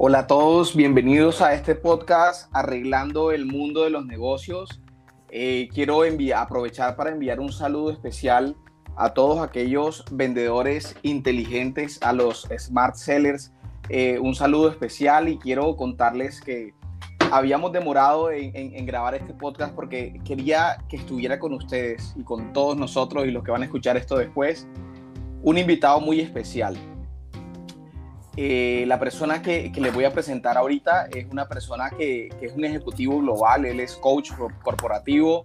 Hola 0.00 0.20
a 0.20 0.26
todos, 0.28 0.76
bienvenidos 0.76 1.42
a 1.42 1.54
este 1.54 1.74
podcast 1.74 2.48
Arreglando 2.54 3.32
el 3.32 3.46
Mundo 3.46 3.82
de 3.82 3.90
los 3.90 4.06
Negocios. 4.06 4.80
Eh, 5.28 5.68
quiero 5.74 6.02
aprovechar 6.36 6.94
para 6.94 7.10
enviar 7.10 7.40
un 7.40 7.50
saludo 7.50 7.90
especial 7.90 8.54
a 8.94 9.12
todos 9.12 9.40
aquellos 9.40 10.04
vendedores 10.12 10.94
inteligentes, 11.02 11.98
a 12.00 12.12
los 12.12 12.46
smart 12.56 12.94
sellers. 12.94 13.52
Eh, 13.88 14.20
un 14.20 14.36
saludo 14.36 14.70
especial 14.70 15.28
y 15.28 15.36
quiero 15.36 15.74
contarles 15.74 16.40
que 16.40 16.74
habíamos 17.32 17.72
demorado 17.72 18.30
en, 18.30 18.86
grabar 18.86 19.16
este 19.16 19.34
podcast 19.34 19.74
porque 19.74 20.20
quería 20.24 20.78
que 20.88 20.98
estuviera 20.98 21.40
con 21.40 21.54
ustedes 21.54 22.14
y 22.16 22.22
con 22.22 22.52
todos 22.52 22.76
nosotros 22.76 23.26
y 23.26 23.32
los 23.32 23.42
que 23.42 23.50
van 23.50 23.62
a 23.62 23.64
escuchar 23.64 23.96
esto 23.96 24.16
después, 24.16 24.68
un 25.42 25.58
invitado 25.58 26.00
muy 26.00 26.20
especial. 26.20 26.78
Eh, 28.40 28.84
la 28.86 29.00
persona 29.00 29.42
que, 29.42 29.72
que, 29.72 29.80
les 29.80 29.92
voy 29.92 30.04
a 30.04 30.12
presentar 30.12 30.56
ahorita 30.56 31.06
es 31.06 31.26
una 31.28 31.48
persona 31.48 31.90
que, 31.90 32.28
que, 32.38 32.46
es 32.46 32.52
un 32.52 32.64
ejecutivo 32.64 33.18
global, 33.18 33.64
él 33.64 33.80
es 33.80 33.96
coach 33.96 34.30
corporativo, 34.62 35.44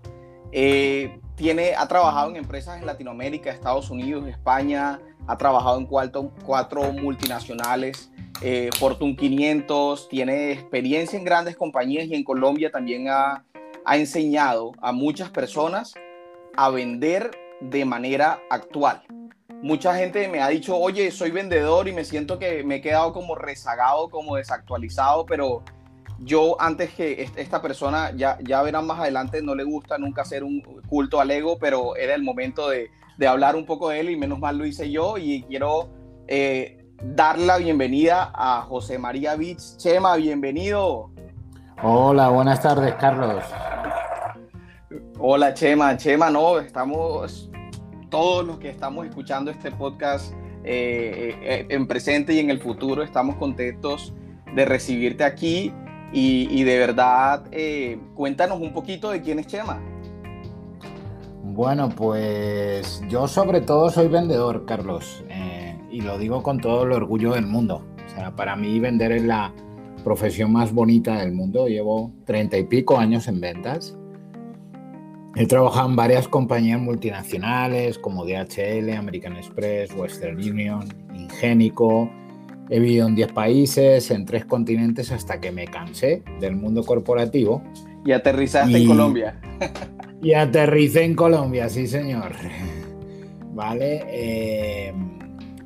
eh, 0.52 1.20
tiene, 1.36 1.74
ha 1.76 1.88
trabajado 1.88 2.30
en 2.30 2.36
empresas 2.36 2.78
en 2.78 2.86
Latinoamérica, 2.86 3.50
Estados 3.50 3.90
Unidos, 3.90 4.28
España, 4.28 5.00
ha 5.26 5.38
trabajado 5.40 5.80
en 5.80 5.88
cuatro, 5.88 6.32
cuatro 6.46 6.94
multinacionales, 6.94 8.12
eh, 8.44 8.70
Fortune 8.78 9.16
500, 9.16 10.08
tiene 10.08 10.52
experiencia 10.52 11.18
en 11.18 11.26
grandes 11.26 11.56
compañías 11.56 12.06
y 12.06 12.14
en 12.14 12.24
Colombia 12.24 12.70
también 12.70 13.10
ha, 13.10 13.44
ha 13.86 13.98
enseñado 13.98 14.72
a 14.80 14.92
muchas 14.92 15.32
personas 15.32 15.96
a 16.56 16.70
vender 16.70 17.32
de 17.60 17.86
manera 17.86 18.40
actual. 18.52 19.02
Mucha 19.64 19.96
gente 19.96 20.28
me 20.28 20.42
ha 20.42 20.50
dicho, 20.50 20.76
oye, 20.76 21.10
soy 21.10 21.32
vendedor 21.32 21.88
y 21.88 21.94
me 21.94 22.04
siento 22.04 22.38
que 22.38 22.66
me 22.66 22.76
he 22.76 22.82
quedado 22.82 23.14
como 23.14 23.34
rezagado, 23.34 24.10
como 24.10 24.36
desactualizado, 24.36 25.26
pero 25.26 25.64
yo 26.20 26.60
antes 26.60 26.94
que 26.94 27.30
esta 27.38 27.62
persona, 27.62 28.12
ya, 28.14 28.38
ya 28.44 28.62
verán 28.62 28.86
más 28.86 29.00
adelante, 29.00 29.42
no 29.42 29.56
le 29.56 29.64
gusta 29.64 29.98
nunca 29.98 30.24
hacer 30.24 30.44
un 30.44 30.60
culto 30.90 31.22
al 31.22 31.32
ego, 31.32 31.60
pero 31.60 31.96
era 31.96 32.14
el 32.14 32.24
momento 32.24 32.68
de, 32.68 32.92
de 33.18 33.26
hablar 33.26 33.56
un 33.56 33.66
poco 33.66 33.88
de 33.88 34.02
él 34.02 34.10
y 34.10 34.18
menos 34.18 34.38
mal 34.38 34.58
lo 34.58 34.66
hice 34.66 34.92
yo 34.92 35.18
y 35.18 35.44
quiero 35.44 35.88
eh, 36.28 36.84
dar 37.02 37.40
la 37.40 37.58
bienvenida 37.58 38.34
a 38.36 38.64
José 38.64 39.00
María 39.00 39.38
Vich. 39.38 39.78
Chema, 39.78 40.18
bienvenido. 40.18 41.10
Hola, 41.82 42.28
buenas 42.28 42.62
tardes, 42.62 42.96
Carlos. 42.96 43.46
Hola, 45.20 45.54
Chema. 45.54 45.96
Chema, 45.96 46.30
no, 46.30 46.60
estamos 46.60 47.50
todos 48.14 48.46
los 48.46 48.60
que 48.60 48.70
estamos 48.70 49.08
escuchando 49.08 49.50
este 49.50 49.72
podcast 49.72 50.36
eh, 50.64 51.36
eh, 51.42 51.66
en 51.68 51.88
presente 51.88 52.32
y 52.36 52.38
en 52.38 52.52
el 52.52 52.60
futuro, 52.60 53.02
estamos 53.02 53.38
contentos 53.38 54.14
de 54.54 54.66
recibirte 54.66 55.24
aquí 55.24 55.74
y, 56.14 56.64
de 56.64 56.78
verdad, 56.78 57.44
eh, 57.52 57.98
cuéntanos 58.14 58.62
un 58.62 58.72
poquito 58.72 59.10
de 59.10 59.20
quién 59.24 59.40
es 59.40 59.48
Chema. 59.48 59.82
Bueno, 61.42 61.90
pues 61.90 63.02
yo 63.10 63.28
sobre 63.28 63.62
todo 63.62 63.90
soy 63.90 64.10
vendedor, 64.10 64.66
Carlos 64.68 65.24
y 65.90 66.02
lo 66.02 66.20
digo 66.20 66.44
con 66.44 66.60
todo 66.60 66.84
el 66.84 66.92
orgullo 66.92 67.34
del 67.34 67.48
mundo. 67.48 67.82
O 68.06 68.10
sea, 68.16 68.36
para 68.36 68.56
mí 68.56 68.80
vender 68.80 69.12
es 69.12 69.24
la 69.24 69.52
profesión 70.04 70.52
más 70.54 70.72
bonita 70.72 71.16
del 71.16 71.32
mundo. 71.32 71.68
Llevo 71.68 72.12
treinta 72.26 72.60
y 72.60 72.64
pico 72.64 73.00
años 73.00 73.28
en 73.28 73.42
ventas. 73.42 73.98
He 75.36 75.48
trabajado 75.48 75.90
en 75.90 75.96
varias 75.96 76.28
compañías 76.28 76.80
multinacionales 76.80 77.98
como 77.98 78.24
DHL, 78.24 78.92
American 78.92 79.36
Express, 79.36 79.92
Western 79.96 80.38
Union, 80.38 80.88
Ingénico. 81.16 82.12
He 82.70 82.80
vivido 82.80 83.08
en 83.08 83.16
10 83.16 83.34
países, 83.34 84.12
en 84.12 84.26
tres 84.26 84.46
continentes, 84.46 85.12
hasta 85.12 85.40
que 85.40 85.52
me 85.52 85.66
cansé 85.66 86.22
del 86.40 86.56
mundo 86.56 86.84
corporativo. 86.84 87.64
Y 88.06 88.12
aterrizaste 88.12 88.78
en 88.78 88.88
Colombia. 88.88 89.40
y 90.22 90.34
aterricé 90.34 91.04
en 91.04 91.16
Colombia, 91.16 91.68
sí, 91.68 91.88
señor. 91.88 92.34
Vale. 93.54 94.04
Eh, 94.08 94.94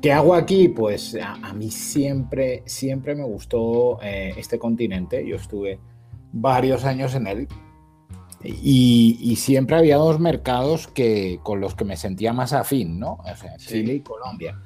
¿Qué 0.00 0.12
hago 0.12 0.34
aquí? 0.34 0.68
Pues 0.68 1.14
a, 1.22 1.52
mí 1.52 1.70
siempre, 1.70 2.62
siempre 2.64 3.14
me 3.14 3.24
gustó 3.24 4.00
eh, 4.02 4.32
este 4.38 4.58
continente. 4.58 5.26
Yo 5.26 5.36
estuve 5.36 5.78
varios 6.32 6.84
años 6.84 7.14
en 7.14 7.26
él 7.26 7.48
y, 8.44 9.36
siempre 9.36 9.76
había 9.76 9.96
dos 9.96 10.20
mercados 10.20 10.86
que, 10.86 11.40
con 11.42 11.60
los 11.60 11.74
que 11.74 11.84
me 11.84 11.96
sentía 11.96 12.32
más 12.32 12.52
afín, 12.52 12.98
¿no? 12.98 13.18
O 13.24 13.36
sea, 13.36 13.56
Chile 13.56 13.94
y 13.94 14.00
Colombia. 14.00 14.60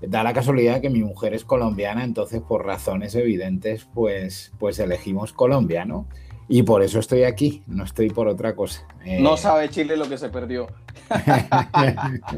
Da 0.00 0.22
la 0.22 0.32
casualidad 0.32 0.80
que 0.80 0.90
mi 0.90 1.02
mujer 1.02 1.34
es 1.34 1.44
colombiana, 1.44 2.04
entonces 2.04 2.40
por 2.40 2.64
razones 2.64 3.14
evidentes, 3.14 3.88
pues, 3.94 4.52
pues 4.58 4.78
elegimos 4.78 5.32
Colombia, 5.32 5.84
¿no? 5.84 6.06
Y 6.48 6.62
por 6.62 6.82
eso 6.82 6.98
estoy 6.98 7.24
aquí, 7.24 7.62
no 7.66 7.84
estoy 7.84 8.08
por 8.08 8.28
otra 8.28 8.54
cosa. 8.54 8.86
No 9.04 9.34
eh, 9.34 9.38
sabe 9.38 9.68
Chile 9.68 9.96
lo 9.96 10.08
que 10.08 10.16
se 10.16 10.28
perdió. 10.30 10.66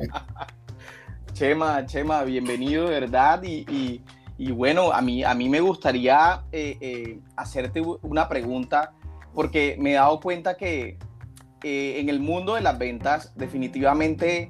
Chema, 1.33 1.87
Chema, 1.87 2.25
bienvenido, 2.25 2.87
¿verdad? 2.87 3.43
Y, 3.45 4.03
bueno, 4.53 4.93
a 4.93 5.01
mí, 5.01 5.23
a 5.23 5.35
mí 5.35 5.49
me 5.49 5.61
gustaría 5.61 6.43
eh, 6.51 6.77
eh, 6.81 7.21
hacerte 7.37 7.83
una 8.03 8.29
pregunta, 8.29 8.95
porque 9.35 9.77
me 9.79 9.93
he 9.93 9.95
dado 9.95 10.21
cuenta 10.21 10.57
que 10.57 10.99
eh, 11.63 12.01
en 12.01 12.09
el 12.09 12.21
mundo 12.21 12.55
de 12.55 12.61
las 12.61 12.79
ventas, 12.79 13.33
definitivamente 13.37 14.49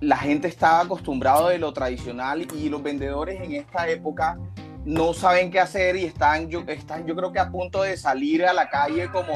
la 0.00 0.16
gente 0.16 0.48
está 0.48 0.80
acostumbrada 0.80 1.48
de 1.48 1.58
lo 1.58 1.72
tradicional 1.72 2.46
y 2.54 2.68
los 2.68 2.82
vendedores 2.82 3.40
en 3.40 3.52
esta 3.52 3.88
época 3.88 4.38
no 4.84 5.14
saben 5.14 5.50
qué 5.50 5.60
hacer 5.60 5.96
y 5.96 6.04
están 6.04 6.48
yo, 6.48 6.62
están, 6.66 7.06
yo 7.06 7.14
creo 7.14 7.32
que 7.32 7.38
a 7.38 7.50
punto 7.50 7.82
de 7.82 7.96
salir 7.96 8.44
a 8.44 8.52
la 8.52 8.68
calle 8.68 9.08
como 9.10 9.32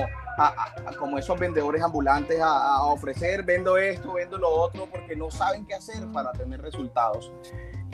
como 0.99 1.19
esos 1.19 1.39
vendedores 1.39 1.83
ambulantes 1.83 2.41
a, 2.41 2.83
ofrecer, 2.85 3.43
vendo 3.43 3.77
esto, 3.77 4.13
vendo 4.15 4.39
lo 4.39 4.51
otro, 4.51 4.87
porque 4.87 5.17
no 5.17 5.31
saben 5.31 5.67
qué 5.67 5.75
hacer 5.75 6.07
para 6.13 6.33
tener 6.33 6.61
resultados. 6.61 7.33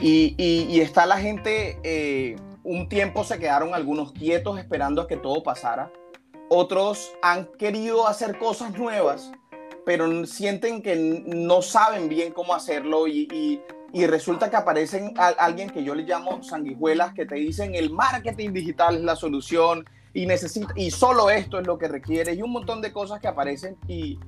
Y, 0.00 0.34
y, 0.38 0.80
está 0.80 1.06
la 1.06 1.18
gente, 1.18 1.78
eh, 1.84 2.36
un 2.64 2.88
tiempo 2.88 3.24
se 3.24 3.38
quedaron 3.38 3.74
algunos 3.74 4.12
quietos 4.12 4.58
esperando 4.58 5.02
a 5.02 5.08
que 5.08 5.16
todo 5.16 5.42
pasara. 5.42 5.92
Otros 6.48 7.12
han 7.22 7.46
querido 7.58 8.06
hacer 8.06 8.38
cosas 8.38 8.76
nuevas, 8.76 9.32
pero 9.84 10.26
sienten 10.26 10.82
que 10.82 11.22
no 11.26 11.62
saben 11.62 12.08
bien 12.08 12.32
cómo 12.32 12.54
hacerlo 12.54 13.08
y, 13.08 13.62
y 13.92 14.06
resulta 14.06 14.50
que 14.50 14.56
aparecen 14.56 15.14
alguien 15.16 15.70
que 15.70 15.84
yo 15.84 15.94
le 15.94 16.04
llamo 16.04 16.42
sanguijuelas 16.42 17.14
que 17.14 17.26
te 17.26 17.36
dicen 17.36 17.74
el 17.74 17.90
marketing 17.90 18.52
digital 18.52 18.96
es 18.96 19.02
la 19.02 19.16
solución, 19.16 19.84
y 20.14 20.26
necesita, 20.26 20.72
y 20.76 20.90
solo 20.90 21.30
esto 21.30 21.58
es 21.58 21.66
lo 21.66 21.78
que 21.78 21.88
requiere, 21.88 22.34
y 22.34 22.42
un 22.42 22.52
montón 22.52 22.82
de 22.82 22.92
cosas 22.92 23.20
que 23.20 23.28
aparecen 23.28 23.76
y, 23.88 24.18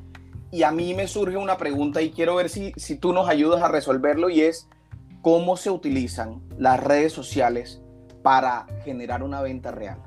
y 0.50 0.62
a 0.62 0.70
mí 0.70 0.94
me 0.94 1.06
surge 1.06 1.36
una 1.36 1.58
pregunta 1.58 2.00
y 2.00 2.10
quiero 2.10 2.36
ver 2.36 2.48
si, 2.48 2.72
si 2.76 2.96
tú 2.96 3.12
nos 3.12 3.28
ayudas 3.28 3.62
a 3.62 3.68
resolverlo 3.68 4.30
y 4.30 4.42
es 4.42 4.68
cómo 5.20 5.56
se 5.56 5.70
utilizan 5.70 6.42
las 6.58 6.82
redes 6.82 7.12
sociales 7.12 7.82
para 8.24 8.66
generar 8.86 9.22
una 9.22 9.42
venta 9.42 9.70
real. 9.70 9.98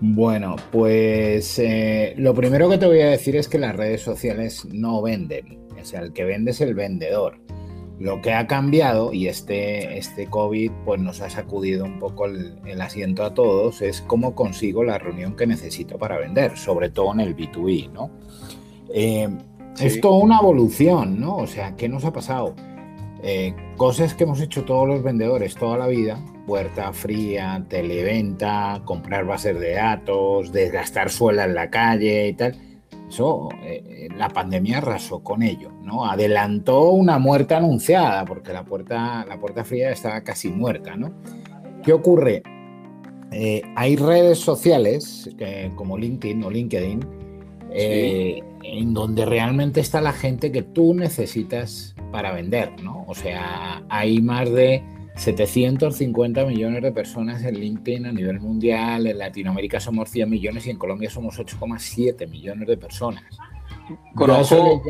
Bueno, 0.00 0.54
pues 0.70 1.58
eh, 1.58 2.14
lo 2.16 2.34
primero 2.34 2.70
que 2.70 2.78
te 2.78 2.86
voy 2.86 3.00
a 3.00 3.10
decir 3.10 3.34
es 3.34 3.48
que 3.48 3.58
las 3.58 3.74
redes 3.76 4.00
sociales 4.00 4.64
no 4.72 5.02
venden, 5.02 5.58
o 5.78 5.84
sea, 5.84 6.00
el 6.00 6.12
que 6.12 6.24
vende 6.24 6.52
es 6.52 6.60
el 6.60 6.74
vendedor. 6.74 7.40
Lo 7.98 8.22
que 8.22 8.32
ha 8.32 8.46
cambiado, 8.46 9.12
y 9.12 9.26
este, 9.26 9.98
este 9.98 10.28
COVID 10.28 10.70
pues 10.86 11.00
nos 11.00 11.20
ha 11.20 11.28
sacudido 11.28 11.84
un 11.84 11.98
poco 11.98 12.26
el, 12.26 12.80
asiento 12.80 13.24
a 13.24 13.34
todos, 13.34 13.82
es 13.82 14.00
cómo 14.02 14.36
consigo 14.36 14.84
la 14.84 14.96
reunión 14.96 15.34
que 15.34 15.48
necesito 15.48 15.98
para 15.98 16.16
vender, 16.16 16.56
sobre 16.56 16.90
todo 16.90 17.12
en 17.12 17.20
el 17.20 17.36
B2B, 17.36 17.90
¿no? 17.90 18.10
Eh, 18.94 19.28
es 19.80 20.00
toda 20.00 20.16
una 20.16 20.38
evolución, 20.38 21.20
¿no? 21.20 21.36
O 21.38 21.46
sea, 21.46 21.76
¿qué 21.76 21.88
nos 21.88 22.04
ha 22.04 22.12
pasado? 22.12 22.54
Eh, 23.22 23.54
cosas 23.76 24.14
que 24.14 24.24
hemos 24.24 24.40
hecho 24.40 24.64
todos 24.64 24.88
los 24.88 25.02
vendedores 25.02 25.54
toda 25.54 25.76
la 25.76 25.88
vida, 25.88 26.18
puerta 26.46 26.92
fría, 26.92 27.64
televenta, 27.68 28.82
comprar 28.84 29.24
bases 29.24 29.58
de 29.58 29.74
datos, 29.74 30.52
desgastar 30.52 31.10
suela 31.10 31.44
en 31.44 31.54
la 31.54 31.70
calle 31.70 32.28
y 32.28 32.32
tal 32.34 32.56
eso, 33.10 33.48
eh, 33.64 34.08
la 34.16 34.28
pandemia 34.28 34.78
arrasó 34.78 35.18
con 35.24 35.42
ello, 35.42 35.72
¿no? 35.82 36.06
Adelantó 36.06 36.90
una 36.90 37.18
muerte 37.18 37.56
anunciada, 37.56 38.24
porque 38.24 38.52
la 38.52 38.64
puerta, 38.64 39.26
la 39.28 39.36
puerta 39.38 39.64
fría 39.64 39.90
estaba 39.90 40.20
casi 40.20 40.48
muerta, 40.48 40.94
¿no? 40.94 41.12
¿Qué 41.82 41.92
ocurre? 41.92 42.44
Eh, 43.32 43.62
hay 43.74 43.96
redes 43.96 44.38
sociales 44.38 45.28
como 45.74 45.98
LinkedIn 45.98 46.42
o 46.44 46.50
LinkedIn 46.50 47.00
eh, 47.72 48.42
en 48.62 48.94
donde 48.94 49.24
realmente 49.24 49.80
está 49.80 50.00
la 50.00 50.12
gente 50.12 50.52
que 50.52 50.62
tú 50.62 50.94
necesitas 50.94 51.96
para 52.12 52.32
vender, 52.32 52.80
¿no? 52.80 53.04
O 53.08 53.14
sea, 53.14 53.82
hay 53.88 54.20
más 54.22 54.50
de 54.52 54.84
750 55.16 56.44
millones 56.46 56.82
de 56.82 56.92
personas 56.92 57.42
en 57.42 57.58
LinkedIn 57.58 58.06
a 58.06 58.12
nivel 58.12 58.40
mundial, 58.40 59.06
en 59.06 59.18
Latinoamérica 59.18 59.80
somos 59.80 60.08
100 60.10 60.30
millones 60.30 60.66
y 60.66 60.70
en 60.70 60.78
Colombia 60.78 61.10
somos 61.10 61.38
8,7 61.38 62.28
millones 62.28 62.66
de 62.66 62.76
personas. 62.76 63.24
Conozco, 64.14 64.82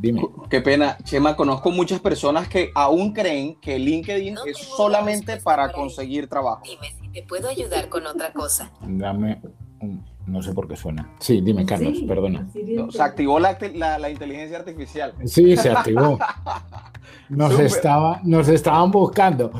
dime. 0.00 0.22
Qué 0.48 0.60
pena, 0.60 0.96
Chema, 1.02 1.36
conozco 1.36 1.70
muchas 1.70 2.00
personas 2.00 2.48
que 2.48 2.70
aún 2.74 3.12
creen 3.12 3.56
que 3.60 3.78
LinkedIn 3.78 4.38
es 4.46 4.58
solamente 4.58 5.36
para 5.38 5.72
conseguir 5.72 6.28
trabajo. 6.28 6.62
Dime 6.64 6.94
si 7.00 7.08
te 7.08 7.22
puedo 7.22 7.48
ayudar 7.48 7.88
con 7.88 8.06
otra 8.06 8.32
cosa. 8.32 8.70
Dame 8.80 9.40
un, 9.80 10.04
no 10.26 10.42
sé 10.42 10.52
por 10.52 10.68
qué 10.68 10.76
suena. 10.76 11.14
Sí, 11.20 11.40
dime, 11.40 11.64
Carlos, 11.64 11.98
perdona. 12.06 12.48
se 12.90 13.02
activó 13.02 13.38
la, 13.38 13.56
la, 13.98 14.10
inteligencia 14.10 14.58
artificial. 14.58 15.14
Sí, 15.24 15.56
se 15.56 15.70
activó. 15.70 16.18
Nos, 17.28 17.58
estaba, 17.58 18.20
nos 18.22 18.48
estaban 18.48 18.90
buscando. 18.92 19.50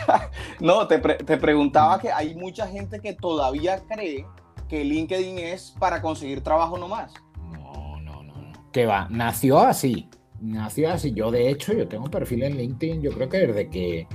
no, 0.60 0.86
te, 0.88 0.98
te 0.98 1.36
preguntaba 1.36 2.00
que 2.00 2.10
hay 2.10 2.34
mucha 2.34 2.66
gente 2.66 2.98
que 2.98 3.12
todavía 3.12 3.82
cree 3.88 4.26
que 4.68 4.84
LinkedIn 4.84 5.38
es 5.38 5.74
para 5.78 6.02
conseguir 6.02 6.42
trabajo 6.42 6.76
nomás. 6.76 7.12
No, 7.52 8.00
no, 8.00 8.22
no, 8.22 8.34
no. 8.34 8.70
Que 8.72 8.86
va, 8.86 9.06
nació 9.10 9.60
así. 9.60 10.08
Nació 10.40 10.92
así. 10.92 11.12
Yo, 11.12 11.30
de 11.30 11.50
hecho, 11.50 11.72
yo 11.72 11.86
tengo 11.86 12.04
un 12.04 12.10
perfil 12.10 12.42
en 12.42 12.56
LinkedIn, 12.56 13.02
yo 13.02 13.12
creo 13.12 13.28
que 13.28 13.38
desde 13.38 13.68
que 13.68 14.08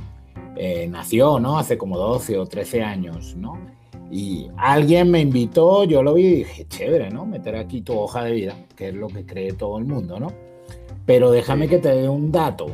eh, 0.56 0.88
nació, 0.90 1.40
¿no? 1.40 1.58
Hace 1.58 1.78
como 1.78 1.98
12 1.98 2.38
o 2.38 2.46
13 2.46 2.84
años, 2.84 3.36
¿no? 3.36 3.79
Y 4.12 4.50
alguien 4.58 5.12
me 5.12 5.22
invitó, 5.22 5.84
yo 5.84 6.02
lo 6.02 6.16
vi 6.16 6.26
y 6.26 6.36
dije, 6.38 6.68
chévere, 6.68 7.10
¿no? 7.12 7.26
Meter 7.26 7.56
aquí 7.56 7.82
tu 7.82 7.98
hoja 7.98 8.24
de 8.24 8.32
vida, 8.34 8.56
que 8.76 8.90
es 8.90 8.96
lo 8.96 9.08
que 9.08 9.26
cree 9.26 9.54
todo 9.54 9.78
el 9.78 9.86
mundo, 9.86 10.20
¿no? 10.20 10.28
Pero 11.06 11.32
déjame 11.32 11.68
que 11.68 11.78
te 11.78 11.90
dé 11.90 12.10
un 12.10 12.32
dato. 12.32 12.68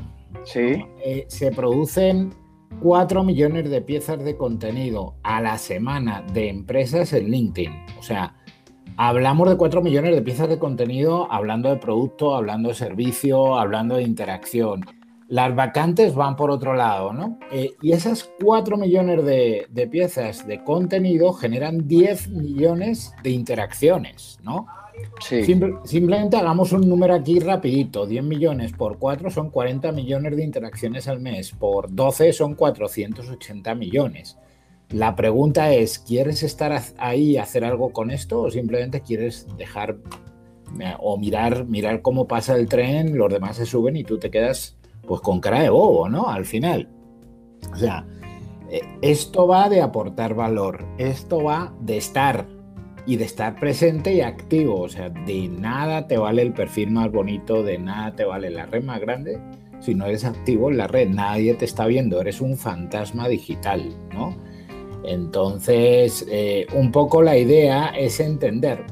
Sí. 0.43 0.85
Eh, 1.03 1.25
se 1.27 1.51
producen 1.51 2.33
4 2.81 3.23
millones 3.23 3.69
de 3.69 3.81
piezas 3.81 4.23
de 4.23 4.37
contenido 4.37 5.15
a 5.23 5.41
la 5.41 5.57
semana 5.57 6.23
de 6.33 6.49
empresas 6.49 7.13
en 7.13 7.31
LinkedIn. 7.31 7.71
O 7.99 8.03
sea, 8.03 8.35
hablamos 8.97 9.49
de 9.49 9.57
4 9.57 9.81
millones 9.81 10.15
de 10.15 10.21
piezas 10.21 10.49
de 10.49 10.59
contenido 10.59 11.31
hablando 11.31 11.69
de 11.69 11.77
producto, 11.77 12.35
hablando 12.35 12.69
de 12.69 12.75
servicio, 12.75 13.57
hablando 13.57 13.95
de 13.95 14.03
interacción. 14.03 14.81
Las 15.27 15.56
vacantes 15.56 16.13
van 16.13 16.36
por 16.36 16.51
otro 16.51 16.74
lado, 16.74 17.12
¿no? 17.12 17.39
Eh, 17.51 17.72
y 17.81 17.94
esas 17.94 18.30
4 18.44 18.77
millones 18.77 19.25
de, 19.25 19.66
de, 19.69 19.88
piezas 19.88 20.45
de 20.45 20.63
contenido 20.63 21.33
generan 21.33 21.88
10 21.88 22.30
millones 22.30 23.13
de 23.24 23.31
interacciones, 23.31 24.38
¿no? 24.44 24.68
simplemente 25.19 26.38
hagamos 26.38 26.72
un 26.72 26.88
número 26.88 27.13
aquí 27.13 27.39
rapidito. 27.39 28.06
10 28.06 28.24
millones 28.24 28.74
por 28.74 28.98
4 28.98 29.30
son 29.30 29.50
40 29.50 29.92
millones 29.92 30.36
de 30.36 30.44
interacciones 30.44 31.07
al 31.07 31.19
mes. 31.19 31.51
Por 31.51 31.94
12 31.94 32.33
son 32.33 32.56
480 32.56 33.75
millones. 33.75 34.38
La 34.89 35.16
pregunta 35.16 35.74
es, 35.74 36.00
¿quieres 36.00 36.44
estar 36.44 36.80
ahí, 36.98 37.38
hacer 37.38 37.66
algo 37.66 37.92
con 37.92 38.12
esto 38.12 38.42
o 38.42 38.51
simplemente 38.51 39.01
quieres 39.01 39.48
dejar 39.57 39.98
eh, 40.80 40.94
o 41.00 41.18
mirar, 41.18 41.66
mirar 41.66 42.01
cómo 42.01 42.28
pasa 42.28 42.56
el 42.56 42.68
tren, 42.68 43.18
los 43.18 43.31
demás 43.31 43.57
se 43.57 43.66
suben 43.66 43.95
y 43.95 44.04
tú 44.04 44.19
te 44.19 44.30
quedas 44.30 44.78
pues 45.07 45.22
con 45.22 45.40
cara 45.40 45.62
de 45.62 45.69
bobo, 45.69 46.10
¿no? 46.10 46.28
Al 46.28 46.46
final. 46.46 46.90
O 47.72 47.75
sea, 47.75 48.06
eh, 48.69 48.81
esto 49.02 49.48
va 49.48 49.69
de 49.69 49.81
aportar 49.81 50.34
valor, 50.34 50.86
esto 50.98 51.44
va 51.44 51.74
de 51.81 51.98
estar, 51.98 52.48
y 53.06 53.18
de 53.18 53.25
estar 53.25 53.56
presente 53.56 54.13
y 54.13 54.22
activo. 54.22 54.81
O 54.81 54.90
sea, 54.90 55.10
de 55.10 55.48
nada 55.48 56.07
te 56.07 56.18
vale 56.18 56.42
el 56.42 56.54
perfil 56.54 56.92
más 56.92 57.12
bonito, 57.12 57.63
de 57.63 57.78
nada 57.78 58.16
te 58.16 58.25
vale 58.25 58.50
la 58.50 58.66
red 58.66 58.84
más 58.84 59.00
grande 59.00 59.40
si 59.80 59.94
no 59.94 60.06
eres 60.06 60.25
activo 60.25 60.72
en 60.72 60.78
la 60.78 60.88
red. 60.88 61.10
Nadie 61.10 61.54
te 61.54 61.66
está 61.66 61.86
viendo, 61.86 62.19
eres 62.19 62.42
un 62.42 62.57
fantasma 62.57 63.28
digital, 63.28 63.96
¿no? 64.13 64.36
Entonces, 65.04 66.25
eh, 66.31 66.66
un 66.74 66.92
poco 66.92 67.22
la 67.22 67.38
idea 67.38 67.90
es 67.90 68.19
entender 68.19 68.84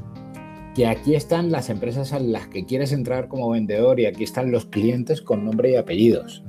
que 0.74 0.86
aquí 0.86 1.14
están 1.14 1.52
las 1.52 1.70
empresas 1.70 2.12
a 2.12 2.18
las 2.18 2.48
que 2.48 2.64
quieres 2.66 2.92
entrar 2.92 3.28
como 3.28 3.50
vendedor 3.50 4.00
y 4.00 4.06
aquí 4.06 4.24
están 4.24 4.50
los 4.50 4.66
clientes 4.66 5.22
con 5.22 5.44
nombre 5.44 5.70
y 5.70 5.76
apellidos. 5.76 6.42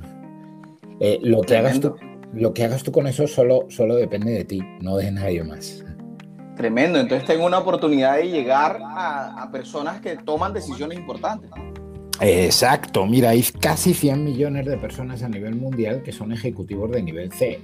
Eh, 0.98 1.18
lo, 1.22 1.42
que 1.42 1.56
hagas 1.56 1.80
tú, 1.80 1.94
lo 2.32 2.52
que 2.52 2.64
hagas 2.64 2.82
tú 2.82 2.90
con 2.90 3.06
eso 3.06 3.26
solo, 3.26 3.66
solo 3.68 3.96
depende 3.96 4.32
de 4.32 4.44
ti, 4.44 4.62
no 4.80 4.96
de 4.96 5.12
nadie 5.12 5.44
más. 5.44 5.84
Tremendo, 6.56 6.98
entonces 6.98 7.26
tengo 7.26 7.44
una 7.44 7.58
oportunidad 7.58 8.16
de 8.16 8.30
llegar 8.30 8.80
a, 8.82 9.48
personas 9.52 10.00
que 10.00 10.16
toman 10.16 10.54
decisiones 10.54 10.98
importantes. 10.98 11.50
Exacto, 12.20 13.04
mira, 13.04 13.30
hay 13.30 13.42
casi 13.60 13.92
100 13.92 14.24
millones 14.24 14.64
de 14.64 14.78
personas 14.78 15.22
a 15.22 15.28
nivel 15.28 15.54
mundial 15.54 16.02
que 16.02 16.12
son 16.12 16.32
ejecutivos 16.32 16.90
de 16.90 17.02
nivel 17.02 17.30
C. 17.30 17.60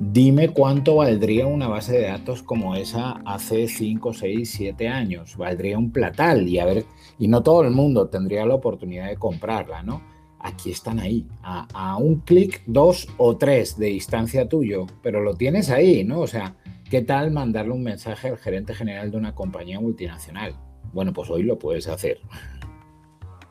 Dime 0.00 0.48
cuánto 0.48 0.96
valdría 0.96 1.46
una 1.46 1.68
base 1.68 1.92
de 1.92 2.06
datos 2.08 2.42
como 2.42 2.74
esa 2.74 3.22
hace 3.24 3.68
5, 3.68 4.12
6, 4.12 4.50
7 4.50 4.88
años. 4.88 5.36
Valdría 5.36 5.78
un 5.78 5.92
platal 5.92 6.48
y 6.48 6.58
a 6.58 6.64
ver, 6.64 6.84
y 7.18 7.28
no 7.28 7.42
todo 7.42 7.62
el 7.62 7.70
mundo 7.70 8.08
tendría 8.08 8.44
la 8.46 8.54
oportunidad 8.54 9.08
de 9.08 9.16
comprarla, 9.16 9.82
¿no? 9.82 10.02
Aquí 10.40 10.72
están 10.72 10.98
ahí, 10.98 11.24
a, 11.42 11.96
un 11.98 12.16
clic, 12.20 12.62
dos 12.66 13.06
o 13.16 13.36
tres 13.36 13.78
de 13.78 13.86
distancia 13.86 14.48
tuyo, 14.48 14.86
pero 15.00 15.20
lo 15.20 15.34
tienes 15.34 15.70
ahí, 15.70 16.02
¿no? 16.02 16.18
O 16.18 16.26
sea, 16.26 16.56
¿Qué 16.92 17.00
tal 17.00 17.30
mandarle 17.30 17.72
un 17.72 17.82
mensaje 17.82 18.28
al 18.28 18.36
gerente 18.36 18.74
general 18.74 19.10
de 19.10 19.16
una 19.16 19.34
compañía 19.34 19.80
multinacional? 19.80 20.54
Bueno, 20.92 21.14
pues 21.14 21.30
hoy 21.30 21.42
lo 21.42 21.58
puedes 21.58 21.88
hacer. 21.88 22.20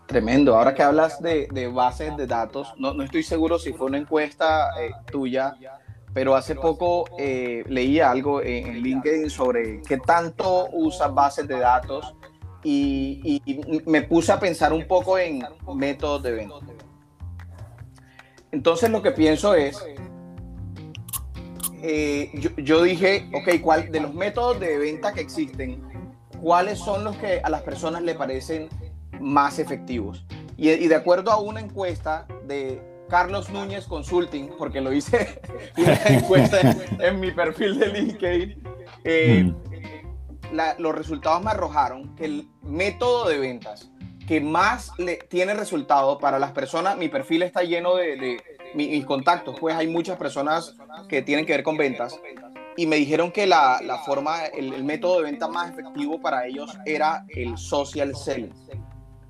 Tremendo. 0.06 0.56
Ahora 0.56 0.76
que 0.76 0.84
hablas 0.84 1.20
de, 1.24 1.72
bases 1.74 2.16
de 2.18 2.28
datos, 2.28 2.72
no, 2.78 3.02
estoy 3.02 3.24
seguro 3.24 3.58
si 3.58 3.74
fue 3.74 3.88
una 3.88 3.98
encuesta 3.98 4.70
eh, 4.80 4.92
tuya, 5.12 5.56
pero 6.14 6.36
hace 6.36 6.56
poco 6.56 7.06
eh, 7.18 7.64
leí 7.68 8.00
algo 8.00 8.42
en, 8.42 8.82
LinkedIn 8.82 9.30
sobre 9.30 9.82
qué 9.82 9.98
tanto 9.98 10.68
usas 10.74 11.14
bases 11.14 11.48
de 11.48 11.60
datos 11.60 12.14
y, 12.64 13.42
y, 13.46 13.82
me 13.86 14.04
puse 14.04 14.32
a 14.32 14.40
pensar 14.40 14.74
un 14.74 14.88
poco 14.88 15.18
en 15.18 15.44
métodos 15.74 16.24
de 16.24 16.32
venta. 16.34 16.56
Entonces 18.52 18.90
lo 18.90 19.02
que 19.02 19.12
pienso 19.12 19.56
es, 19.56 19.84
eh, 21.82 22.32
yo, 22.58 22.84
dije, 22.84 23.30
ok, 23.34 23.62
¿cuál, 23.62 23.92
de 23.92 24.02
los 24.02 24.14
métodos 24.14 24.60
de 24.60 24.78
venta 24.78 25.14
que 25.14 25.22
existen, 25.22 25.82
¿cuáles 26.42 26.78
son 26.78 27.04
los 27.04 27.16
que 27.18 27.40
a 27.44 27.50
las 27.50 27.62
personas 27.62 28.04
le 28.04 28.14
parecen 28.14 28.70
más 29.20 29.58
efectivos? 29.58 30.26
Y, 30.58 30.88
de 30.88 30.96
acuerdo 30.96 31.32
a 31.32 31.40
una 31.40 31.60
encuesta 31.60 32.28
de 32.46 32.82
Carlos 33.12 33.50
Núñez 33.50 33.88
Consulting, 33.88 34.52
porque 34.58 34.80
lo 34.80 34.94
hice 34.94 35.42
una 35.78 36.02
encuesta 36.06 36.62
en, 36.98 37.20
mi 37.20 37.32
perfil 37.32 37.78
de 37.78 37.88
LinkedIn, 37.88 38.64
eh, 39.04 39.44
mm. 39.44 40.82
los 40.82 40.96
resultados 40.96 41.44
me 41.44 41.52
arrojaron 41.52 42.16
que 42.16 42.24
el 42.24 42.48
método 42.64 43.28
de 43.28 43.38
ventas 43.38 43.92
que 44.26 44.40
más 44.40 44.94
le 44.98 45.18
tiene 45.18 45.54
resultado 45.54 46.20
para 46.20 46.40
las 46.40 46.54
personas, 46.54 46.98
mi 46.98 47.10
perfil 47.10 47.44
está 47.44 47.64
lleno 47.64 47.96
de 47.96 48.42
mis 48.76 49.06
contactos, 49.06 49.60
pues 49.60 49.76
hay 49.76 49.88
muchas 49.88 50.18
personas 50.18 50.78
que 51.10 51.22
tienen 51.22 51.46
que 51.46 51.52
ver 51.52 51.64
con 51.64 51.76
ventas 51.76 52.18
y 52.78 52.88
me 52.88 52.96
dijeron 52.96 53.34
que 53.34 53.46
la, 53.46 53.82
la 53.84 53.98
forma, 53.98 54.46
el, 54.46 54.86
método 54.86 55.18
de 55.18 55.24
venta 55.24 55.50
más 55.50 55.72
efectivo 55.72 56.22
para 56.22 56.48
ellos 56.48 56.78
era 56.86 57.26
el 57.36 57.58
social 57.58 58.16
selling. 58.16 58.54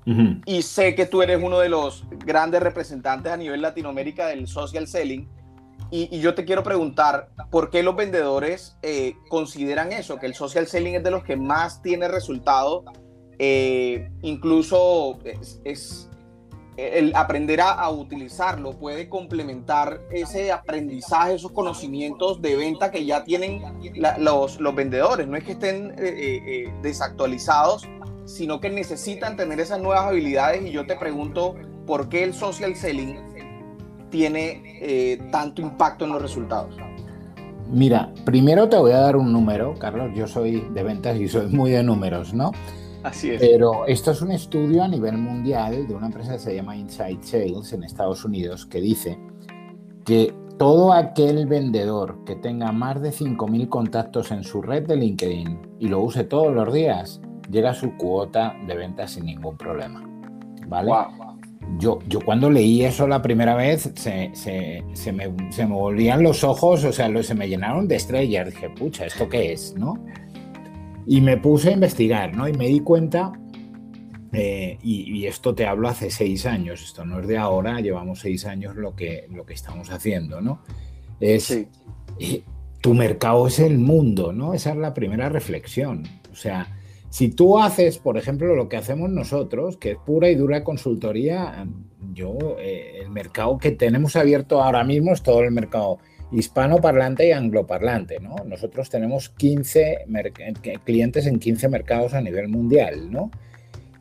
Y 0.04 0.62
sé 0.62 0.94
que 0.94 1.06
tú 1.06 1.22
eres 1.22 1.40
uno 1.42 1.60
de 1.60 1.68
los 1.68 2.04
grandes 2.24 2.62
representantes 2.62 3.32
a 3.32 3.36
nivel 3.36 3.62
Latinoamérica 3.62 4.26
del 4.26 4.48
social 4.48 4.86
selling. 4.88 5.28
Y, 5.90 6.20
yo 6.20 6.34
te 6.34 6.44
quiero 6.44 6.62
preguntar, 6.62 7.28
¿por 7.50 7.70
qué 7.70 7.82
los 7.82 7.94
vendedores 7.94 8.78
eh, 8.82 9.14
consideran 9.28 9.92
eso? 9.92 10.18
Que 10.18 10.26
el 10.26 10.34
social 10.34 10.66
selling 10.66 10.94
es 10.96 11.04
de 11.04 11.10
los 11.10 11.22
que 11.22 11.36
más 11.36 11.82
tiene 11.82 12.08
resultado. 12.08 12.84
Eh, 13.38 14.10
incluso 14.22 15.18
es 15.64 16.08
el 16.76 17.14
aprender 17.14 17.60
a, 17.60 17.88
utilizarlo 17.90 18.72
puede 18.72 19.08
complementar 19.08 20.00
ese 20.10 20.52
aprendizaje, 20.52 21.34
esos 21.34 21.52
conocimientos 21.52 22.40
de 22.40 22.56
venta 22.56 22.90
que 22.90 23.04
ya 23.04 23.24
tienen 23.24 23.62
los, 24.18 24.58
los, 24.58 24.74
vendedores. 24.74 25.26
No 25.26 25.36
es 25.36 25.44
que 25.44 25.52
estén 25.52 25.90
eh, 25.90 25.94
eh, 25.98 26.42
eh, 26.46 26.74
desactualizados, 26.82 27.86
sino 28.32 28.60
que 28.60 28.70
necesitan 28.70 29.36
tener 29.36 29.60
esas 29.60 29.80
nuevas 29.80 30.06
habilidades. 30.06 30.64
Y 30.64 30.72
yo 30.72 30.86
te 30.86 30.96
pregunto, 30.96 31.54
¿por 31.86 32.08
qué 32.08 32.24
el 32.24 32.32
social 32.32 32.74
selling 32.74 33.16
tiene 34.10 35.18
tanto 35.30 35.60
impacto 35.60 36.04
en 36.06 36.12
los 36.12 36.22
resultados? 36.22 36.74
Mira, 37.70 38.12
primero 38.24 38.68
te 38.68 38.76
voy 38.76 38.92
a 38.92 38.98
dar 38.98 39.16
un 39.16 39.32
número, 39.32 39.74
Carlos. 39.78 40.10
Yo 40.14 40.26
soy 40.26 40.66
de 40.72 40.82
ventas 40.82 41.16
y 41.18 41.28
soy 41.28 41.48
muy 41.48 41.70
de 41.70 41.82
números, 41.82 42.32
¿no? 42.34 42.52
Así 43.02 43.30
es. 43.30 43.40
Pero 43.40 43.86
esto 43.86 44.12
es 44.12 44.22
un 44.22 44.30
estudio 44.30 44.82
a 44.82 44.88
nivel 44.88 45.18
mundial 45.18 45.86
de 45.86 45.94
una 45.94 46.06
empresa 46.06 46.32
que 46.32 46.38
se 46.38 46.54
llama 46.54 46.76
Inside 46.76 47.22
Sales 47.22 47.72
en 47.72 47.84
Estados 47.84 48.24
Unidos 48.24 48.64
que 48.64 48.80
dice 48.80 49.18
que 50.04 50.34
todo 50.58 50.92
aquel 50.92 51.46
vendedor 51.46 52.24
que 52.24 52.36
tenga 52.36 52.70
más 52.72 53.00
de 53.02 53.10
5.000 53.10 53.68
contactos 53.68 54.30
en 54.30 54.44
su 54.44 54.62
red 54.62 54.86
de 54.86 54.96
LinkedIn 54.96 55.76
y 55.80 55.88
lo 55.88 56.00
use 56.00 56.24
todos 56.24 56.54
los 56.54 56.72
días, 56.72 57.20
llega 57.50 57.70
a 57.70 57.74
su 57.74 57.96
cuota 57.96 58.54
de 58.66 58.76
ventas 58.76 59.12
sin 59.12 59.26
ningún 59.26 59.56
problema. 59.56 60.02
¿Vale? 60.66 60.90
Yo, 61.78 62.00
yo 62.08 62.20
cuando 62.20 62.50
leí 62.50 62.84
eso 62.84 63.06
la 63.06 63.22
primera 63.22 63.54
vez, 63.54 63.92
se, 63.94 64.30
se, 64.34 64.82
se, 64.92 65.12
me, 65.12 65.34
se, 65.50 65.66
me, 65.66 65.74
volvían 65.74 66.22
los 66.22 66.44
ojos, 66.44 66.84
o 66.84 66.92
sea, 66.92 67.22
se 67.22 67.34
me 67.34 67.48
llenaron 67.48 67.88
de 67.88 67.96
estrellas. 67.96 68.50
Dije, 68.50 68.70
pucha, 68.70 69.06
¿esto 69.06 69.28
qué 69.28 69.52
es? 69.52 69.74
¿No? 69.76 70.04
Y 71.06 71.20
me 71.20 71.36
puse 71.36 71.70
a 71.70 71.72
investigar, 71.72 72.34
¿no? 72.36 72.48
Y 72.48 72.52
me 72.52 72.66
di 72.66 72.80
cuenta 72.80 73.32
Eh, 74.34 74.78
y, 74.82 75.26
esto 75.26 75.54
te 75.54 75.66
hablo 75.66 75.88
hace 75.88 76.10
seis 76.10 76.46
años, 76.46 76.82
esto 76.82 77.04
no 77.04 77.20
es 77.20 77.26
de 77.26 77.36
ahora, 77.36 77.80
llevamos 77.80 78.20
seis 78.20 78.46
años 78.46 78.76
lo 78.76 78.96
que, 78.96 79.26
lo 79.30 79.44
que 79.44 79.52
estamos 79.52 79.90
haciendo, 79.90 80.40
¿no? 80.40 80.62
Es, 81.20 81.66
tu 82.80 82.94
mercado 82.94 83.46
es 83.46 83.58
el 83.58 83.78
mundo, 83.78 84.32
¿no? 84.32 84.54
Esa 84.54 84.70
es 84.70 84.76
la 84.76 84.94
primera 84.94 85.28
reflexión. 85.28 86.04
O 86.32 86.34
sea, 86.34 86.66
si 87.12 87.28
tú 87.28 87.58
haces, 87.58 87.98
por 87.98 88.16
ejemplo, 88.16 88.56
lo 88.56 88.70
que 88.70 88.78
hacemos 88.78 89.10
nosotros, 89.10 89.76
que 89.76 89.90
es 89.90 89.98
pura 89.98 90.30
y 90.30 90.34
dura 90.34 90.64
consultoría, 90.64 91.66
yo, 92.14 92.56
eh, 92.58 93.00
el 93.02 93.10
mercado 93.10 93.58
que 93.58 93.72
tenemos 93.72 94.16
abierto 94.16 94.62
ahora 94.62 94.82
mismo 94.82 95.12
es 95.12 95.22
todo 95.22 95.42
el 95.42 95.50
mercado 95.50 95.98
hispanoparlante 96.30 97.28
y 97.28 97.32
angloparlante, 97.32 98.18
¿no? 98.18 98.36
Nosotros 98.46 98.88
tenemos 98.88 99.28
15 99.28 100.06
clientes 100.84 101.26
en 101.26 101.38
15 101.38 101.68
mercados 101.68 102.14
a 102.14 102.22
nivel 102.22 102.48
mundial, 102.48 103.12
¿no? 103.12 103.30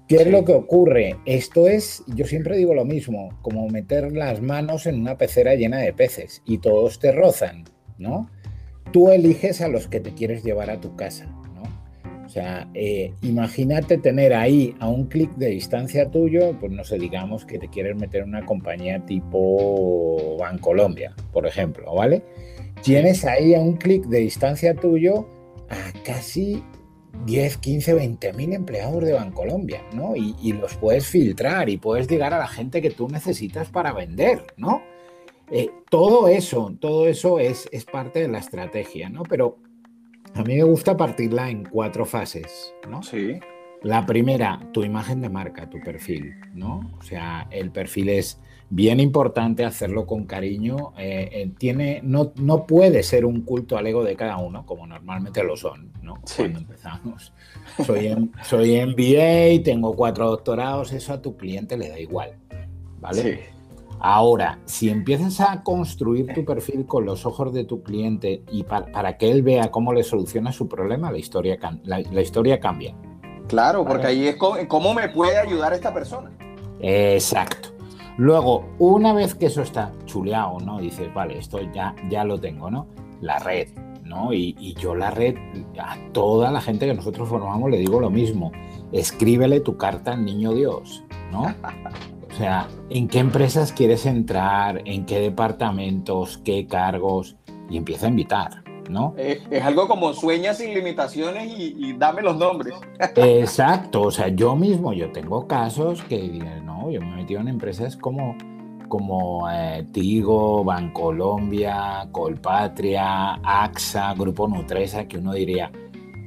¿Qué 0.08 0.16
es 0.16 0.28
lo 0.28 0.46
que 0.46 0.54
ocurre? 0.54 1.18
Esto 1.26 1.68
es, 1.68 2.06
yo 2.16 2.26
siempre 2.26 2.56
digo 2.56 2.74
lo 2.74 2.86
mismo, 2.86 3.38
como 3.42 3.68
meter 3.68 4.14
las 4.14 4.42
manos 4.42 4.86
en 4.86 5.02
una 5.02 5.18
pecera 5.18 5.56
llena 5.56 5.80
de 5.80 5.92
peces 5.92 6.42
y 6.46 6.60
todos 6.60 7.00
te 7.00 7.12
rozan, 7.12 7.66
¿no? 7.98 8.30
Tú 8.94 9.10
eliges 9.12 9.60
a 9.60 9.68
los 9.68 9.90
que 9.90 10.00
te 10.00 10.14
quieres 10.14 10.46
llevar 10.46 10.70
a 10.70 10.80
tu 10.80 10.96
casa, 10.96 11.28
sea, 12.32 12.70
eh, 12.74 13.14
imagínate 13.22 13.98
tener 13.98 14.34
ahí 14.34 14.74
a 14.80 14.88
un 14.88 15.08
clic 15.08 15.32
de 15.36 15.48
distancia 15.48 16.10
tuyo, 16.10 16.58
pues 16.60 16.72
no 16.72 16.84
sé, 16.84 16.98
digamos 16.98 17.46
que 17.46 17.60
te 17.60 17.68
quieres 17.68 17.98
meter 17.98 18.24
en 18.24 18.30
una 18.30 18.46
compañía 18.46 19.06
tipo 19.06 20.38
Bancolombia, 20.40 21.14
por 21.34 21.46
ejemplo, 21.46 21.94
¿vale? 21.94 22.24
Tienes 22.82 23.26
ahí 23.26 23.54
a 23.54 23.60
un 23.60 23.76
clic 23.76 24.06
de 24.06 24.20
distancia 24.20 24.74
tuyo 24.74 25.28
a 25.70 25.92
casi 26.06 26.64
10, 27.26 27.58
15, 27.58 27.94
20 27.94 28.34
mil 28.34 28.54
empleados 28.54 29.04
de 29.04 29.14
Bancolombia, 29.14 29.84
¿no? 29.94 30.16
Y, 30.16 30.54
los 30.54 30.76
puedes 30.76 31.06
filtrar 31.06 31.70
y 31.70 31.78
puedes 31.78 32.08
llegar 32.08 32.34
a 32.34 32.40
la 32.40 32.48
gente 32.48 32.82
que 32.82 32.92
tú 32.92 33.10
necesitas 33.10 33.70
para 33.70 33.94
vender, 33.94 34.46
¿no? 34.58 34.82
Eh, 35.52 35.70
todo 35.90 36.30
eso, 36.30 36.74
todo 36.80 37.08
eso 37.08 37.40
es, 37.40 37.68
es 37.74 37.84
parte 37.84 38.22
de 38.22 38.30
la 38.30 38.40
estrategia, 38.40 39.10
¿no? 39.10 39.24
Pero 39.24 39.58
a 40.34 40.44
mí 40.44 40.56
me 40.56 40.64
gusta 40.64 40.96
partirla 40.96 41.50
en 41.50 41.66
cuatro 41.66 42.06
fases, 42.06 42.74
¿no? 42.90 43.04
Sí. 43.04 43.40
La 43.84 44.06
primera, 44.06 44.60
tu 44.74 44.84
imagen 44.84 45.22
de 45.22 45.30
marca, 45.30 45.70
tu 45.70 45.80
perfil, 45.80 46.36
¿no? 46.54 46.92
O 47.00 47.02
sea, 47.02 47.48
el 47.50 47.72
perfil 47.72 48.10
es 48.10 48.40
bien 48.70 49.00
importante 49.00 49.66
hacerlo 49.66 50.06
con 50.06 50.26
cariño. 50.26 50.94
Eh, 50.98 51.30
eh, 51.32 51.52
tiene, 51.58 52.00
no, 52.04 52.32
no 52.36 52.66
puede 52.68 53.04
ser 53.04 53.26
un 53.26 53.42
culto 53.42 53.78
al 53.78 53.88
ego 53.88 54.04
de 54.04 54.16
cada 54.16 54.38
uno, 54.38 54.66
como 54.66 54.86
normalmente 54.86 55.44
lo 55.44 55.58
son, 55.58 55.92
¿no? 56.02 56.22
Cuando 56.36 56.60
empezamos. 56.60 57.34
Soy, 57.86 58.08
en, 58.08 58.32
soy 58.44 58.80
MBA, 58.86 59.64
tengo 59.64 59.96
cuatro 59.96 60.30
doctorados, 60.30 60.94
eso 60.94 61.14
a 61.14 61.22
tu 61.22 61.36
cliente 61.36 61.76
le 61.76 61.90
da 61.90 62.00
igual, 62.00 62.36
¿vale? 63.00 63.22
Sí. 63.22 63.40
Ahora, 64.04 64.58
si 64.66 64.90
empiezas 64.90 65.40
a 65.42 65.62
construir 65.62 66.34
tu 66.34 66.44
perfil 66.44 66.88
con 66.88 67.06
los 67.06 67.28
ojos 67.28 67.54
de 67.54 67.66
tu 67.66 67.84
cliente 67.84 68.44
y 68.52 68.64
para 68.64 69.18
que 69.18 69.30
él 69.30 69.44
vea 69.44 69.70
cómo 69.70 69.94
le 69.94 70.04
soluciona 70.04 70.52
su 70.52 70.68
problema, 70.68 71.12
la 71.12 71.20
historia, 71.20 71.60
la, 71.84 72.22
historia 72.22 72.60
cambia. 72.60 72.96
Claro, 73.48 73.86
porque 73.86 74.08
ahí 74.08 74.28
es 74.28 74.38
cómo 74.38 74.94
me 74.96 75.08
puede 75.10 75.38
ayudar 75.38 75.74
esta 75.74 75.94
persona. 75.94 76.32
Exacto. 76.80 77.70
Luego, 78.18 78.66
una 78.80 79.14
vez 79.14 79.36
que 79.36 79.46
eso 79.46 79.62
está 79.62 79.92
chuleado, 80.06 80.60
¿no? 80.60 80.80
Dices, 80.80 81.14
vale, 81.14 81.38
esto 81.38 81.60
ya, 81.72 81.96
ya 82.10 82.24
lo 82.24 82.40
tengo, 82.40 82.72
¿no? 82.72 82.88
La 83.22 83.38
red, 83.38 83.70
¿no? 84.04 84.34
Y, 84.34 84.74
yo 84.80 84.96
la 84.96 85.12
red, 85.12 85.36
a 85.80 85.96
toda 86.12 86.52
la 86.52 86.60
gente 86.60 86.88
que 86.88 86.94
nosotros 86.96 87.30
formamos 87.30 87.70
le 87.70 87.78
digo 87.78 88.00
lo 88.00 88.10
mismo. 88.10 88.52
Escríbele 88.92 89.60
tu 89.60 89.78
carta 89.78 90.14
al 90.14 90.26
niño 90.26 90.54
Dios, 90.54 91.04
¿no? 91.32 91.54
O 92.32 92.38
sea, 92.38 92.68
¿en 92.90 93.08
qué 93.08 93.20
empresas 93.20 93.74
quieres 93.74 94.06
entrar? 94.06 94.82
¿En 94.86 95.06
qué 95.06 95.20
departamentos? 95.20 96.40
¿Qué 96.44 96.66
cargos? 96.66 97.36
Y 97.70 97.78
empieza 97.78 98.06
a 98.06 98.10
invitar, 98.10 98.64
¿no? 98.90 99.14
Es, 99.18 99.42
algo 99.62 99.88
como 99.88 100.14
sueña 100.14 100.54
sin 100.54 100.74
limitaciones 100.74 101.54
y, 101.58 101.94
dame 101.94 102.22
los 102.22 102.38
nombres. 102.38 102.76
Exacto, 103.16 104.04
o 104.04 104.12
sea, 104.12 104.30
yo 104.30 104.56
mismo, 104.56 104.94
yo 104.94 105.12
tengo 105.12 105.48
casos 105.48 106.02
que, 106.04 106.28
no, 106.64 106.90
yo 106.90 107.02
me 107.02 107.14
he 107.14 107.16
metido 107.18 107.42
en 107.42 107.50
empresas 107.50 107.98
como, 107.98 108.36
como 108.88 109.50
eh, 109.52 109.86
Tigo, 109.92 110.64
Bancolombia, 110.64 112.08
Colpatria, 112.12 113.34
AXA, 113.44 114.14
Grupo 114.14 114.48
Nutresa, 114.48 115.06
que 115.08 115.18
uno 115.18 115.34
diría, 115.34 115.72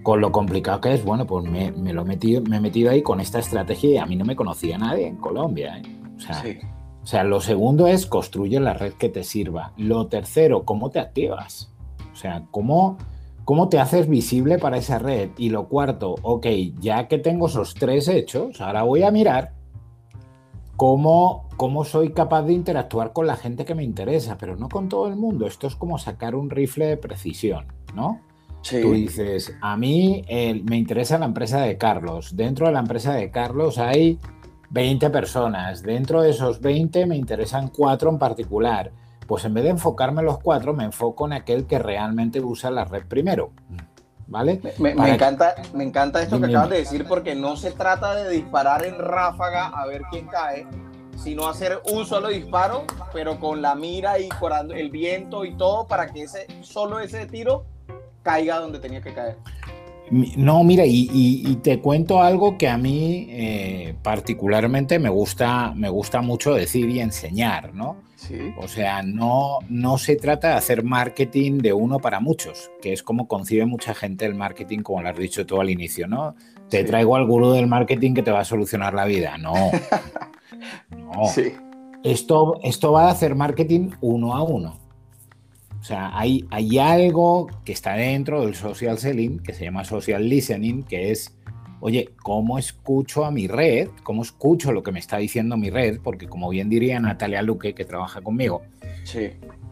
con 0.05 0.21
lo 0.21 0.31
complicado 0.31 0.81
que 0.83 0.93
es, 0.93 1.05
bueno, 1.05 1.27
pues 1.27 1.47
me, 1.47 1.71
lo 1.93 2.03
he 2.03 2.05
metido, 2.05 2.43
me 2.43 2.59
he 2.59 2.61
metido 2.61 2.91
ahí 2.91 3.03
con 3.03 3.21
esta 3.21 3.39
estrategia 3.39 3.91
y 3.91 3.97
a 3.97 4.07
mí 4.07 4.17
no 4.17 4.25
me 4.25 4.37
conocía 4.37 4.77
nadie 4.79 5.09
en 5.09 5.17
Colombia. 5.17 5.79
¿eh? 5.79 5.83
O, 6.17 6.21
sea, 6.21 6.43
o 7.03 7.07
sea, 7.07 7.25
lo 7.25 7.41
segundo 7.41 7.87
es 7.87 8.07
construye 8.07 8.59
la 8.61 8.73
red 8.75 8.95
que 8.95 9.09
te 9.09 9.25
sirva. 9.25 9.73
Lo 9.77 10.07
tercero, 10.07 10.65
¿cómo 10.65 10.91
te 10.91 11.01
activas? 11.01 11.71
O 12.13 12.17
sea, 12.17 12.47
¿cómo, 12.51 12.97
¿cómo 13.45 13.69
te 13.69 13.79
haces 13.79 14.09
visible 14.09 14.59
para 14.59 14.79
esa 14.79 14.99
red? 14.99 15.31
Y 15.37 15.51
lo 15.51 15.69
cuarto, 15.69 16.15
ok, 16.23 16.47
ya 16.81 17.09
que 17.09 17.19
tengo 17.19 17.49
esos 17.49 17.75
tres 17.75 18.09
hechos, 18.09 18.61
ahora 18.61 18.85
voy 18.85 19.03
a 19.03 19.11
mirar 19.11 19.53
cómo, 20.77 21.49
cómo 21.57 21.85
soy 21.85 22.13
capaz 22.13 22.43
de 22.43 22.55
interactuar 22.55 23.13
con 23.13 23.27
la 23.27 23.37
gente 23.37 23.65
que 23.65 23.75
me 23.75 23.85
interesa, 23.85 24.39
pero 24.39 24.57
no 24.57 24.69
con 24.69 24.89
todo 24.89 25.09
el 25.09 25.17
mundo. 25.17 25.47
Esto 25.47 25.67
es 25.67 25.77
como 25.77 25.99
sacar 25.99 26.35
un 26.35 26.51
rifle 26.51 26.87
de 26.87 26.97
precisión, 26.97 27.67
¿no? 27.95 28.21
Tú 28.71 28.93
dices, 28.93 29.55
a 29.61 29.77
mí 29.77 30.25
me 30.65 30.79
interesa 30.79 31.19
la 31.19 31.27
empresa 31.27 31.61
de 31.61 31.77
Carlos. 31.77 32.35
Dentro 32.35 32.67
de 32.67 32.73
la 32.73 32.79
empresa 32.79 33.13
de 33.13 33.31
Carlos 33.31 33.77
hay 33.77 34.19
20 34.75 35.09
personas. 35.11 35.83
Dentro 35.83 36.21
de 36.21 36.31
esos 36.31 36.61
20 36.61 37.07
me 37.07 37.17
interesan 37.17 37.69
cuatro 37.69 38.11
en 38.11 38.19
particular 38.19 38.93
pues 39.27 39.45
en 39.45 39.55
vez 39.55 39.65
de 39.65 39.71
enfocarme 39.71 40.21
en 40.21 40.27
los 40.27 40.39
cuatro, 40.39 40.75
me 40.75 40.85
enfoco 40.85 41.27
en 41.27 41.33
aquel 41.33 41.67
que 41.67 41.79
realmente 41.79 42.41
usa 42.41 42.71
la 42.71 42.85
red 42.85 43.05
primero. 43.07 43.53
¿Vale? 44.27 44.61
Me, 44.79 44.93
encanta, 44.93 45.55
me 45.75 45.85
encanta 45.85 46.23
esto 46.23 46.41
que 46.41 46.47
acabas 46.47 46.71
de 46.71 46.79
decir 46.79 47.07
porque 47.07 47.35
no 47.35 47.57
se 47.57 47.73
trata 47.73 48.15
de 48.15 48.31
disparar 48.31 48.85
en 48.85 48.99
ráfaga 48.99 49.67
a 49.67 49.87
ver 49.87 50.03
quién 50.11 50.27
cae, 50.27 50.67
sino 51.17 51.47
hacer 51.47 51.81
un 51.93 52.07
solo 52.07 52.29
disparo, 52.29 52.85
pero 53.13 53.39
con 53.39 53.61
la 53.61 53.75
mira 53.75 54.19
y 54.19 54.29
el 54.75 54.91
viento 54.91 55.45
y 55.45 55.55
todo 55.57 55.87
para 55.87 56.11
que 56.11 56.23
ese, 56.23 56.47
solo 56.63 57.01
ese 57.01 57.27
tiro 57.27 57.67
caiga 58.23 58.59
donde 58.59 58.79
tenía 58.79 59.03
que 59.03 59.13
caer. 59.13 59.37
No, 60.11 60.63
mira, 60.65 60.85
y, 60.87 61.59
te 61.63 61.81
cuento 61.81 62.23
algo 62.23 62.59
que 62.59 62.69
a 62.69 62.77
mí 62.77 63.27
eh, 63.31 63.95
particularmente 64.03 64.99
me 64.99 65.09
gusta, 65.09 65.73
me 65.75 65.89
gusta 65.89 66.21
mucho 66.21 66.55
decir 66.55 66.91
y 66.91 67.01
enseñar, 67.01 67.75
¿no? 67.75 67.97
O 68.57 68.69
sea, 68.69 69.03
no, 69.03 69.59
no 69.69 69.99
se 69.99 70.17
trata 70.17 70.49
de 70.49 70.55
hacer 70.55 70.83
marketing 70.83 71.59
de 71.59 71.73
uno 71.73 71.99
para 71.99 72.21
muchos, 72.21 72.71
que 72.81 72.93
es 72.93 73.03
como 73.03 73.29
concibe 73.29 73.67
mucha 73.67 73.95
gente 73.95 74.25
el 74.25 74.35
marketing, 74.35 74.81
como 74.81 75.03
lo 75.03 75.09
has 75.09 75.19
dicho 75.19 75.45
tú 75.45 75.61
al 75.61 75.69
inicio, 75.69 76.07
¿no? 76.07 76.35
Te 76.71 76.85
traigo 76.85 77.17
al 77.17 77.27
gurú 77.27 77.53
del 77.53 77.67
marketing 77.67 78.15
que 78.15 78.23
te 78.23 78.31
va 78.31 78.41
a 78.41 78.45
solucionar 78.45 78.95
la 78.95 79.05
vida. 79.05 79.37
No. 79.37 79.53
no. 80.91 81.27
Sí. 81.27 81.53
Esto, 82.03 82.61
esto 82.63 82.93
va 82.93 83.09
a 83.09 83.11
hacer 83.11 83.35
marketing 83.35 83.91
uno 84.01 84.35
a 84.35 84.43
uno. 84.43 84.84
O 85.85 85.87
sea, 85.87 86.19
hay, 86.19 86.47
hay 86.49 86.79
algo 86.79 87.47
que 87.63 87.73
está 87.73 87.93
dentro 87.93 88.47
del 88.47 88.55
social 88.55 88.97
selling 88.97 89.41
que 89.41 89.53
se 89.53 89.65
llama 89.65 89.85
social 89.85 90.27
listening, 90.27 90.83
que 90.83 91.11
es 91.11 91.37
oye, 91.81 92.09
¿cómo 92.23 92.59
escucho 92.59 93.27
a 93.27 93.31
mi 93.31 93.49
red? 93.49 93.91
¿Cómo 94.03 94.23
escucho 94.23 94.73
lo 94.73 94.83
que 94.83 94.93
me 94.93 94.99
está 94.99 95.19
diciendo 95.19 95.59
mi 95.59 95.69
red? 95.69 96.01
Porque 96.03 96.27
como 96.27 96.49
bien 96.49 96.71
diría 96.71 96.99
Natalia 97.01 97.43
Luque, 97.43 97.75
que 97.75 97.85
trabaja 97.85 98.23
conmigo, 98.23 98.63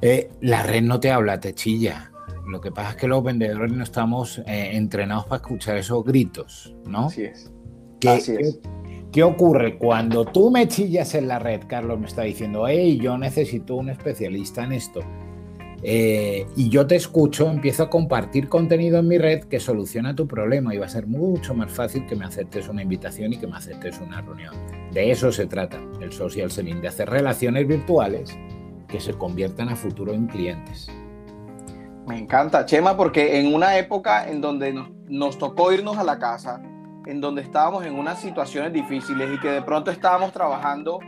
eh, 0.03 0.29
la 0.43 0.63
red 0.63 0.83
no 0.83 1.01
te 1.01 1.11
habla, 1.11 1.41
te 1.41 1.55
chilla. 1.55 2.13
Lo 2.47 2.61
que 2.61 2.71
pasa 2.71 2.91
es 2.91 2.97
que 2.97 3.09
los 3.09 3.25
vendedores 3.25 3.73
no 3.73 3.83
estamos 3.83 4.37
eh, 4.41 4.73
entrenados 4.75 5.25
para 5.25 5.37
escuchar 5.37 5.79
esos 5.79 6.05
gritos, 6.05 6.75
¿no? 6.85 7.07
Así 7.07 7.23
es. 7.23 7.51
¿Qué, 8.01 8.11
Así 8.11 8.37
es. 8.39 8.61
¿Qué 9.11 9.23
ocurre? 9.23 9.79
Cuando 9.79 10.27
tú 10.27 10.51
me 10.51 10.69
chillas 10.69 11.15
en 11.15 11.27
la 11.27 11.39
red, 11.39 11.63
Carlos 11.67 11.99
me 11.99 12.07
está 12.07 12.21
diciendo, 12.21 12.69
hey, 12.69 12.99
yo 13.01 13.17
necesito 13.17 13.77
un 13.77 13.89
especialista 13.89 14.63
en 14.65 14.73
esto 14.73 15.01
eh, 15.85 16.47
y 16.55 16.69
yo 16.69 16.87
te 16.87 16.95
escucho, 16.95 17.51
empiezo 17.51 17.83
a 17.83 17.91
compartir 17.91 18.49
contenido 18.49 19.01
en 19.01 19.09
mi 19.09 19.19
red 19.19 19.45
que 19.45 19.59
soluciona 19.59 20.15
tu 20.15 20.29
problema 20.29 20.73
y 20.75 20.79
va 20.79 20.87
a 20.87 20.89
ser 20.89 21.09
mucho 21.09 21.55
más 21.55 21.73
fácil 21.73 22.07
que 22.07 22.15
me 22.15 22.25
aceptes 22.25 22.69
una 22.69 22.83
invitación 22.83 23.33
y 23.33 23.37
que 23.37 23.49
me 23.49 23.57
aceptes 23.57 24.01
una 24.01 24.21
reunión. 24.21 24.55
De 24.93 25.11
eso 25.11 25.33
se 25.33 25.47
trata 25.47 25.81
el 26.01 26.13
social 26.13 26.53
selling, 26.53 26.81
de 26.81 26.89
hacer 26.89 27.11
relaciones 27.11 27.67
virtuales 27.67 28.39
que 28.87 29.01
se 29.01 29.13
conviertan 29.15 29.71
a 29.71 29.77
futuro 29.77 30.13
en 30.13 30.27
clientes. 30.27 30.89
Me 32.07 32.19
encanta, 32.19 32.65
Chema, 32.65 32.97
porque 32.97 33.41
en 33.41 33.53
una 33.53 33.77
época 33.77 34.29
en 34.29 34.41
donde 34.41 34.75
nos, 35.09 35.39
tocó 35.39 35.73
irnos 35.73 35.99
a 35.99 36.05
la 36.05 36.19
casa, 36.19 36.63
en 37.07 37.21
donde 37.21 37.43
estábamos 37.43 37.85
en 37.85 37.99
unas 37.99 38.21
situaciones 38.21 38.73
difíciles 38.73 39.31
y 39.35 39.41
que 39.41 39.49
de 39.49 39.63
pronto 39.63 39.91
estábamos 39.91 40.33
trabajando 40.33 41.01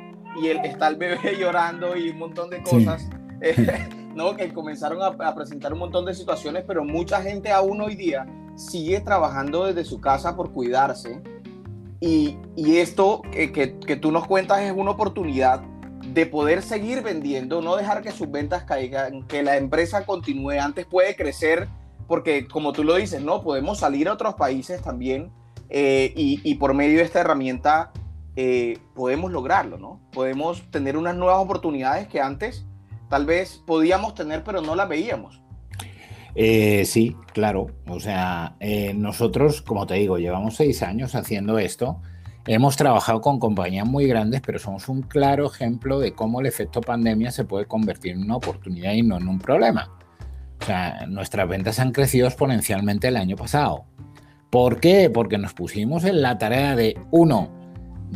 y 0.42 0.48
el, 0.48 0.58
está 0.64 0.88
el 0.88 0.96
bebé 0.96 1.36
llorando 1.38 1.96
y 1.96 2.10
un 2.10 2.18
montón 2.18 2.50
de 2.50 2.60
cosas. 2.62 3.08
¿no? 4.14 4.36
que 4.36 4.52
comenzaron 4.52 5.00
a, 5.02 5.34
presentar 5.34 5.72
un 5.72 5.80
montón 5.80 6.04
de 6.04 6.14
situaciones, 6.14 6.64
pero 6.66 6.84
mucha 6.84 7.22
gente 7.22 7.50
aún 7.50 7.80
hoy 7.80 7.94
día 7.96 8.26
sigue 8.56 9.00
trabajando 9.00 9.64
desde 9.66 9.84
su 9.84 10.00
casa 10.00 10.36
por 10.36 10.52
cuidarse 10.52 11.20
y, 12.00 12.36
esto 12.56 13.22
que, 13.32 13.50
que, 13.52 13.96
tú 13.96 14.12
nos 14.12 14.26
cuentas 14.26 14.60
es 14.60 14.72
una 14.72 14.90
oportunidad 14.90 15.62
de 16.12 16.26
poder 16.26 16.62
seguir 16.62 17.02
vendiendo, 17.02 17.62
no 17.62 17.76
dejar 17.76 18.02
que 18.02 18.12
sus 18.12 18.30
ventas 18.30 18.64
caigan, 18.64 19.26
que 19.26 19.42
la 19.42 19.56
empresa 19.56 20.04
continúe. 20.04 20.60
Antes 20.60 20.84
puede 20.84 21.16
crecer 21.16 21.66
porque, 22.06 22.46
como 22.46 22.72
tú 22.72 22.84
lo 22.84 22.96
dices, 22.96 23.22
no 23.22 23.42
podemos 23.42 23.78
salir 23.78 24.08
a 24.08 24.12
otros 24.12 24.34
países 24.34 24.82
también 24.82 25.32
eh, 25.70 26.12
y, 26.14 26.54
por 26.56 26.74
medio 26.74 26.98
de 26.98 27.04
esta 27.04 27.20
herramienta 27.20 27.90
eh, 28.36 28.78
podemos 28.94 29.32
lograrlo, 29.32 29.78
¿no? 29.78 30.00
Podemos 30.12 30.62
tener 30.70 30.96
unas 30.96 31.16
nuevas 31.16 31.38
oportunidades 31.38 32.06
que 32.08 32.20
antes 32.20 32.66
tal 33.08 33.26
vez 33.26 33.62
podíamos 33.66 34.14
tener, 34.14 34.42
pero 34.44 34.60
no 34.60 34.74
las 34.74 34.88
veíamos. 34.88 35.40
Eh, 36.34 36.84
sí, 36.84 37.16
claro. 37.32 37.68
O 37.86 38.00
sea, 38.00 38.56
nosotros, 38.94 39.62
como 39.62 39.86
te 39.86 39.94
digo, 39.94 40.18
llevamos 40.18 40.56
seis 40.56 40.82
años 40.82 41.14
haciendo 41.14 41.58
esto. 41.58 42.00
Hemos 42.46 42.76
trabajado 42.76 43.22
con 43.22 43.38
compañías 43.38 43.86
muy 43.86 44.06
grandes, 44.06 44.42
pero 44.42 44.58
somos 44.58 44.88
un 44.90 45.00
claro 45.02 45.46
ejemplo 45.46 45.98
de 45.98 46.12
cómo 46.12 46.40
el 46.40 46.46
efecto 46.46 46.82
pandemia 46.82 47.30
se 47.30 47.44
puede 47.44 47.64
convertir 47.66 48.12
en 48.12 48.22
una 48.22 48.36
oportunidad 48.36 48.92
y 48.92 49.02
no 49.02 49.16
en 49.16 49.28
un 49.28 49.38
problema. 49.38 49.90
O 50.60 50.64
sea, 50.64 51.06
nuestras 51.08 51.48
ventas 51.48 51.78
han 51.78 51.92
crecido 51.92 52.26
exponencialmente 52.26 53.08
el 53.08 53.16
año 53.16 53.36
pasado. 53.36 53.86
¿Por 54.50 54.78
qué? 54.78 55.08
Porque 55.08 55.38
nos 55.38 55.54
pusimos 55.54 56.04
en 56.04 56.20
la 56.20 56.36
tarea 56.36 56.76
de, 56.76 56.98
uno, 57.10 57.48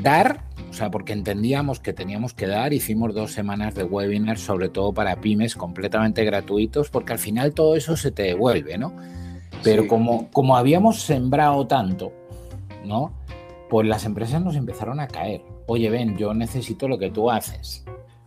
dar, 0.02 0.45
o 0.71 0.73
sea, 0.73 0.90
porque 0.90 1.12
entendíamos 1.12 1.81
que 1.81 1.93
teníamos 1.93 2.35
que 2.35 2.47
dar, 2.47 2.73
hicimos 2.73 3.14
dos 3.14 3.33
semanas 3.33 3.75
de 3.75 3.85
webinars, 3.85 4.40
sobre 4.40 4.69
todo 4.69 4.93
para 4.93 5.21
pymes, 5.21 5.55
completamente 5.55 6.25
gratuitos, 6.25 6.90
porque 6.90 7.12
al 7.12 7.19
final 7.19 7.55
todo 7.55 7.76
eso 7.76 7.97
se 7.97 8.11
te 8.11 8.23
devuelve, 8.25 8.78
¿no? 8.78 8.93
Pero 9.62 9.88
como, 9.88 10.31
como 10.31 10.57
habíamos 10.57 11.02
sembrado 11.02 11.67
tanto, 11.67 12.12
¿no? 12.85 13.12
Pues 13.69 13.87
las 13.87 14.05
empresas 14.05 14.43
nos 14.43 14.57
empezaron 14.57 15.00
a 15.00 15.09
caer. 15.09 15.43
Oye, 15.67 15.90
ven, 15.90 16.17
yo 16.17 16.33
necesito 16.33 16.88
lo 16.88 16.99
que 16.99 17.11
tú 17.11 17.31
haces. 17.31 17.85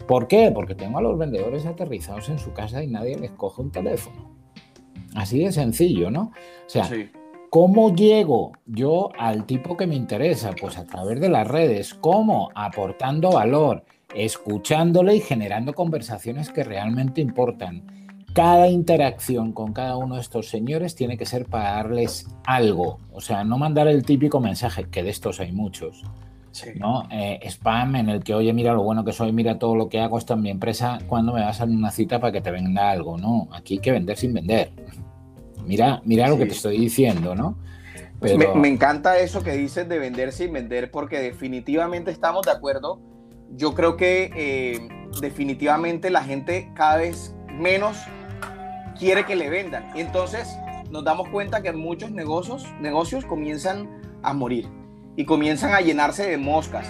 ¿Por 0.08 0.28
qué? 0.28 0.52
Porque 0.54 0.76
tengo 0.76 0.98
a 0.98 1.02
los 1.02 1.18
vendedores 1.18 1.66
aterrizados 1.66 2.30
en 2.30 2.38
su 2.38 2.54
casa 2.54 2.84
y 2.84 2.88
nadie 2.88 3.18
les 3.18 3.32
coge 3.32 3.62
un 3.62 3.72
teléfono. 3.72 4.32
Así 5.16 5.40
de 5.40 5.52
sencillo, 5.52 6.12
¿no? 6.12 6.32
O 6.66 6.70
sea, 6.70 6.90
¿Cómo 7.52 7.94
llego 7.94 8.54
yo 8.66 9.10
al 9.20 9.46
tipo 9.46 9.76
que 9.76 9.86
me 9.86 9.96
interesa? 9.96 10.52
Pues 10.58 10.78
a 10.78 10.86
través 10.86 11.20
de 11.20 11.28
las 11.28 11.46
redes. 11.46 11.94
¿Cómo? 11.94 12.50
Aportando 12.56 13.34
valor, 13.34 13.84
escuchándole 14.16 15.18
y 15.18 15.20
generando 15.20 15.74
conversaciones 15.74 16.50
que 16.50 16.64
realmente 16.64 17.20
importan. 17.20 18.16
Cada 18.34 18.70
interacción 18.70 19.52
con 19.52 19.74
cada 19.74 19.98
uno 19.98 20.16
de 20.16 20.22
estos 20.22 20.48
señores 20.48 20.96
tiene 20.96 21.18
que 21.18 21.26
ser 21.26 21.46
para 21.46 21.74
darles 21.74 22.26
algo. 22.46 23.00
O 23.12 23.20
sea, 23.20 23.44
no 23.44 23.58
mandar 23.58 23.90
el 23.90 24.06
típico 24.06 24.40
mensaje, 24.40 24.86
que 24.86 25.04
de 25.04 25.10
estos 25.10 25.42
hay 25.42 25.52
muchos. 25.52 26.06
¿no? 26.80 27.04
Eh, 27.12 27.38
spam 27.50 27.98
en 27.98 28.08
el 28.08 28.24
que, 28.24 28.34
oye, 28.34 28.54
mira 28.54 28.72
lo 28.72 28.84
bueno 28.84 29.04
que 29.04 29.12
soy, 29.12 29.34
mira 29.34 29.60
todo 29.60 29.76
lo 29.76 29.90
que 29.90 30.00
hago, 30.00 30.18
esto 30.18 30.36
en 30.36 30.42
mi 30.42 30.52
empresa, 30.52 31.00
cuando 31.06 31.34
me 31.34 31.42
vas 31.42 31.60
a 31.60 31.66
una 31.66 31.92
cita 31.92 32.18
para 32.22 32.32
que 32.32 32.40
te 32.40 32.50
venda 32.50 32.92
algo? 32.92 33.18
No, 33.18 33.50
aquí 33.52 33.74
hay 33.74 33.80
que 33.82 33.92
vender 33.92 34.16
sin 34.16 34.34
vender. 34.34 34.72
Mira, 35.72 36.02
mira 36.04 36.28
lo 36.28 36.38
que 36.38 36.48
te 36.48 36.52
estoy 36.52 36.78
diciendo, 36.78 37.34
¿no? 37.34 37.56
Pues 38.20 38.38
me, 38.38 38.68
encanta 38.68 39.20
eso 39.20 39.42
que 39.42 39.54
dices 39.54 39.88
de 39.88 40.00
vender 40.00 40.34
sin 40.34 40.52
vender, 40.52 40.92
porque 40.92 41.20
definitivamente 41.20 42.12
estamos 42.12 42.46
de 42.46 42.52
acuerdo. 42.52 43.00
Yo 43.56 43.74
creo 43.74 43.96
que 43.96 44.32
eh, 44.36 44.90
definitivamente 45.22 46.10
la 46.10 46.26
gente 46.26 46.70
cada 46.76 46.98
vez 46.98 47.34
menos 47.58 47.96
quiere 49.00 49.26
que 49.26 49.38
le 49.38 49.50
vendan. 49.50 49.86
Y 49.96 50.02
entonces 50.02 50.46
nos 50.90 51.06
damos 51.06 51.30
cuenta 51.30 51.62
que 51.62 51.72
muchos 51.72 52.12
negocios, 52.12 52.66
negocios 52.82 53.24
comienzan 53.24 53.88
a 54.24 54.34
morir 54.34 54.68
y 55.16 55.24
comienzan 55.24 55.74
a 55.74 55.80
llenarse 55.80 56.30
de 56.30 56.38
moscas. 56.38 56.86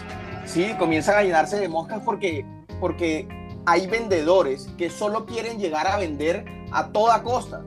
Sí, 0.45 0.73
comienzan 0.79 1.19
a 1.19 1.21
llenarse 1.21 1.59
de 1.59 1.69
moscas 1.69 2.01
porque, 2.03 2.43
porque 2.79 3.27
hay 3.67 3.85
vendedores 3.85 4.71
que 4.75 4.89
solo 4.89 5.27
quieren 5.27 5.59
llegar 5.59 5.85
a 5.85 5.97
vender 5.97 6.45
a 6.71 6.91
toda 6.91 7.21
costa. 7.21 7.63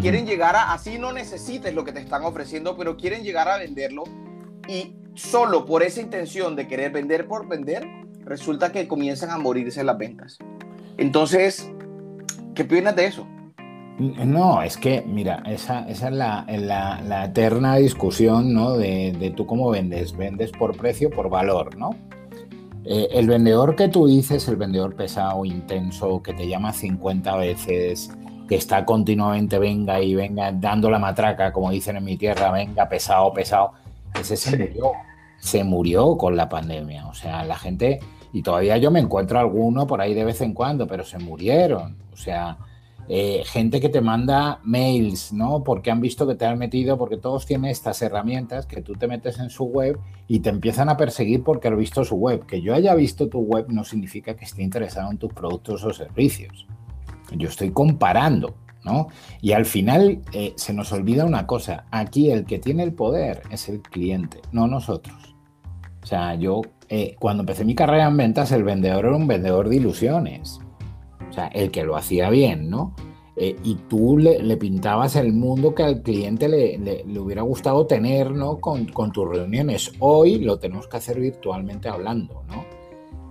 Quieren 0.00 0.26
llegar 0.26 0.56
a, 0.56 0.72
así 0.72 0.98
no 0.98 1.12
necesites 1.12 1.74
lo 1.74 1.84
que 1.84 1.92
te 1.92 2.00
están 2.00 2.24
ofreciendo, 2.24 2.76
pero 2.76 2.96
quieren 2.96 3.22
llegar 3.22 3.48
a 3.48 3.58
venderlo 3.58 4.04
y 4.66 4.94
solo 5.14 5.66
por 5.66 5.82
esa 5.82 6.00
intención 6.00 6.56
de 6.56 6.66
querer 6.66 6.92
vender 6.92 7.26
por 7.26 7.46
vender, 7.46 7.86
resulta 8.24 8.72
que 8.72 8.88
comienzan 8.88 9.30
a 9.30 9.38
morirse 9.38 9.84
las 9.84 9.98
ventas. 9.98 10.38
Entonces, 10.96 11.70
¿qué 12.54 12.62
opinas 12.62 12.96
de 12.96 13.06
eso? 13.06 13.26
No, 13.98 14.62
es 14.62 14.78
que, 14.78 15.04
mira, 15.06 15.42
esa, 15.46 15.86
esa 15.88 16.08
es 16.08 16.14
la, 16.14 16.46
la, 16.48 17.24
eterna 17.26 17.76
discusión, 17.76 18.54
¿no? 18.54 18.76
De, 18.76 19.12
de, 19.12 19.30
tú 19.30 19.46
cómo 19.46 19.70
vendes. 19.70 20.16
Vendes 20.16 20.50
por 20.50 20.76
precio, 20.76 21.10
por 21.10 21.28
valor, 21.28 21.76
¿no? 21.76 21.90
Eh, 22.84 23.08
el 23.12 23.28
vendedor 23.28 23.76
que 23.76 23.88
tú 23.88 24.06
dices, 24.06 24.48
el 24.48 24.56
vendedor 24.56 24.96
pesado, 24.96 25.44
intenso, 25.44 26.22
que 26.22 26.32
te 26.32 26.48
llama 26.48 26.72
50 26.72 27.36
veces, 27.36 28.10
que 28.48 28.56
está 28.56 28.84
continuamente 28.84 29.58
venga 29.58 30.00
y 30.00 30.14
venga 30.14 30.52
dando 30.52 30.90
la 30.90 30.98
matraca, 30.98 31.52
como 31.52 31.70
dicen 31.70 31.96
en 31.96 32.04
mi 32.04 32.16
tierra, 32.16 32.50
venga 32.50 32.88
pesado, 32.88 33.32
pesado, 33.32 33.72
ese 34.18 34.36
se 34.36 34.56
murió, 34.56 34.92
se 35.38 35.64
murió 35.64 36.16
con 36.16 36.36
la 36.36 36.48
pandemia. 36.48 37.06
O 37.06 37.14
sea, 37.14 37.44
la 37.44 37.56
gente, 37.56 38.00
y 38.32 38.42
todavía 38.42 38.76
yo 38.78 38.90
me 38.90 39.00
encuentro 39.00 39.38
alguno 39.38 39.86
por 39.86 40.00
ahí 40.00 40.14
de 40.14 40.24
vez 40.24 40.40
en 40.40 40.54
cuando, 40.54 40.86
pero 40.86 41.04
se 41.04 41.18
murieron. 41.18 41.96
O 42.12 42.16
sea, 42.16 42.58
eh, 43.08 43.42
gente 43.44 43.80
que 43.80 43.88
te 43.88 44.00
manda 44.00 44.60
mails, 44.62 45.32
¿no? 45.32 45.64
Porque 45.64 45.90
han 45.90 46.00
visto 46.00 46.26
que 46.26 46.36
te 46.36 46.46
han 46.46 46.58
metido, 46.58 46.96
porque 46.96 47.16
todos 47.16 47.46
tienen 47.46 47.70
estas 47.70 48.00
herramientas 48.00 48.66
que 48.66 48.80
tú 48.80 48.94
te 48.94 49.08
metes 49.08 49.38
en 49.38 49.50
su 49.50 49.64
web 49.64 49.98
y 50.28 50.40
te 50.40 50.50
empiezan 50.50 50.88
a 50.88 50.96
perseguir 50.96 51.42
porque 51.42 51.68
han 51.68 51.76
visto 51.76 52.04
su 52.04 52.16
web. 52.16 52.46
Que 52.46 52.62
yo 52.62 52.74
haya 52.74 52.94
visto 52.94 53.28
tu 53.28 53.40
web 53.40 53.66
no 53.68 53.84
significa 53.84 54.34
que 54.34 54.44
esté 54.44 54.62
interesado 54.62 55.10
en 55.10 55.18
tus 55.18 55.32
productos 55.32 55.84
o 55.84 55.92
servicios. 55.92 56.66
Yo 57.36 57.48
estoy 57.48 57.70
comparando, 57.70 58.54
¿no? 58.84 59.08
Y 59.40 59.52
al 59.52 59.66
final 59.66 60.22
eh, 60.32 60.52
se 60.56 60.72
nos 60.72 60.92
olvida 60.92 61.24
una 61.24 61.46
cosa, 61.46 61.86
aquí 61.90 62.30
el 62.30 62.44
que 62.44 62.58
tiene 62.58 62.82
el 62.82 62.92
poder 62.92 63.42
es 63.50 63.68
el 63.68 63.80
cliente, 63.82 64.40
no 64.52 64.66
nosotros. 64.66 65.34
O 66.02 66.06
sea, 66.06 66.34
yo 66.34 66.62
eh, 66.88 67.16
cuando 67.18 67.42
empecé 67.42 67.64
mi 67.64 67.74
carrera 67.74 68.08
en 68.08 68.16
ventas, 68.16 68.52
el 68.52 68.64
vendedor 68.64 69.06
era 69.06 69.16
un 69.16 69.26
vendedor 69.26 69.68
de 69.68 69.76
ilusiones. 69.76 70.60
O 71.30 71.32
sea, 71.32 71.46
el 71.48 71.70
que 71.70 71.84
lo 71.84 71.96
hacía 71.96 72.28
bien, 72.28 72.68
¿no? 72.68 72.94
Eh, 73.36 73.56
y 73.64 73.76
tú 73.88 74.18
le, 74.18 74.56
pintabas 74.58 75.16
el 75.16 75.32
mundo 75.32 75.74
que 75.74 75.82
al 75.82 76.02
cliente 76.02 76.48
le, 76.48 76.76
le, 76.76 77.18
hubiera 77.18 77.40
gustado 77.42 77.86
tener, 77.86 78.30
¿no? 78.30 78.60
Con, 78.60 78.86
con 78.86 79.10
tus 79.10 79.26
reuniones. 79.26 79.92
Hoy 80.00 80.38
lo 80.40 80.58
tenemos 80.58 80.86
que 80.86 80.98
hacer 80.98 81.18
virtualmente 81.18 81.88
hablando, 81.88 82.42
¿no? 82.48 82.64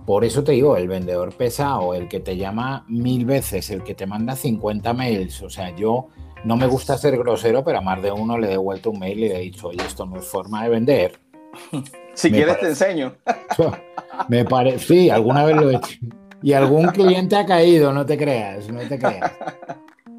Por 0.06 0.24
eso 0.24 0.42
te 0.42 0.52
digo, 0.52 0.76
el 0.76 0.88
vendedor 0.88 1.32
pesado, 1.36 1.94
el 1.94 2.08
que 2.08 2.20
te 2.20 2.36
llama 2.36 2.84
mil 2.88 3.24
veces, 3.24 3.70
el 3.70 3.82
que 3.82 3.94
te 3.94 4.06
manda 4.06 4.34
50 4.34 4.92
mails. 4.92 5.42
O 5.42 5.50
sea, 5.50 5.74
yo 5.76 6.08
no 6.44 6.56
me 6.56 6.66
gusta 6.66 6.98
ser 6.98 7.16
grosero, 7.16 7.62
pero 7.62 7.78
a 7.78 7.82
más 7.82 8.02
de 8.02 8.10
uno 8.10 8.36
le 8.36 8.48
he 8.48 8.50
devuelto 8.50 8.90
un 8.90 8.98
mail 8.98 9.18
y 9.18 9.28
le 9.28 9.36
he 9.36 9.40
dicho, 9.40 9.68
oye, 9.68 9.82
esto 9.86 10.04
no 10.06 10.16
es 10.16 10.24
forma 10.24 10.64
de 10.64 10.70
vender. 10.70 11.18
Si 12.14 12.30
quieres 12.30 12.60
te 12.60 12.66
enseño. 12.68 13.14
Me 14.28 14.44
parece, 14.44 14.80
sí, 14.80 15.08
alguna 15.08 15.44
vez 15.46 15.56
lo 15.56 15.70
he 15.70 15.76
hecho. 15.76 15.98
Y 16.42 16.52
algún 16.52 16.88
cliente 16.88 17.36
ha 17.36 17.46
caído, 17.46 17.90
no 17.90 18.04
te 18.04 18.18
creas, 18.18 18.68
no 18.68 18.80
te 18.80 18.98
creas. 18.98 19.32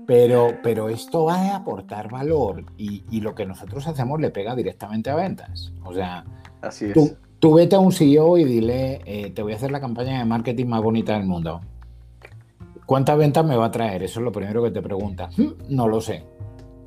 Pero, 0.07 0.57
pero 0.63 0.89
esto 0.89 1.25
va 1.25 1.35
a 1.35 1.55
aportar 1.57 2.09
valor 2.09 2.65
y, 2.77 3.03
y 3.11 3.21
lo 3.21 3.35
que 3.35 3.45
nosotros 3.45 3.85
hacemos 3.85 4.19
le 4.19 4.31
pega 4.31 4.55
directamente 4.55 5.11
a 5.11 5.15
ventas. 5.15 5.71
O 5.83 5.93
sea, 5.93 6.25
Así 6.63 6.85
es. 6.85 6.93
Tú, 6.93 7.15
Tú 7.43 7.53
vete 7.53 7.75
a 7.75 7.79
un 7.79 7.91
CEO 7.91 8.37
y 8.37 8.45
dile, 8.45 9.01
eh, 9.03 9.31
te 9.31 9.41
voy 9.41 9.51
a 9.51 9.57
hacer 9.57 9.69
la 9.69 9.81
campaña 9.81 10.17
de 10.17 10.23
marketing 10.23 10.65
más 10.65 10.81
bonita 10.81 11.17
del 11.17 11.25
mundo. 11.25 11.59
¿Cuántas 12.85 13.17
ventas 13.17 13.45
me 13.45 13.57
va 13.57 13.65
a 13.65 13.71
traer? 13.71 14.01
Eso 14.01 14.21
es 14.21 14.23
lo 14.23 14.31
primero 14.31 14.63
que 14.63 14.71
te 14.71 14.81
pregunta. 14.81 15.29
Hmm, 15.35 15.49
no 15.67 15.89
lo 15.89 15.99
sé. 15.99 16.23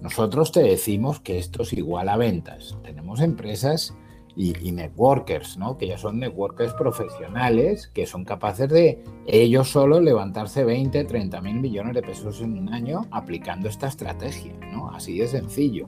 Nosotros 0.01 0.53
te 0.53 0.63
decimos 0.63 1.21
que 1.21 1.37
esto 1.37 1.63
es 1.63 1.75
igual 1.75 2.09
a 2.09 2.17
ventas. 2.17 2.75
Tenemos 2.83 3.21
empresas 3.21 3.95
y, 4.35 4.73
networkers, 4.73 5.59
¿no? 5.59 5.77
Que 5.77 5.89
ya 5.89 5.99
son 5.99 6.21
networkers 6.21 6.73
profesionales 6.73 7.89
que 7.89 8.07
son 8.07 8.25
capaces 8.25 8.71
de 8.71 9.05
ellos 9.27 9.69
solo 9.69 10.01
levantarse 10.01 10.65
20, 10.65 11.05
30 11.05 11.39
mil 11.43 11.61
millones 11.61 11.93
de 11.93 12.01
pesos 12.01 12.41
en 12.41 12.59
un 12.59 12.73
año 12.73 13.03
aplicando 13.11 13.69
esta 13.69 13.89
estrategia, 13.89 14.55
¿no? 14.73 14.89
Así 14.89 15.19
de 15.19 15.29
sencillo. 15.29 15.87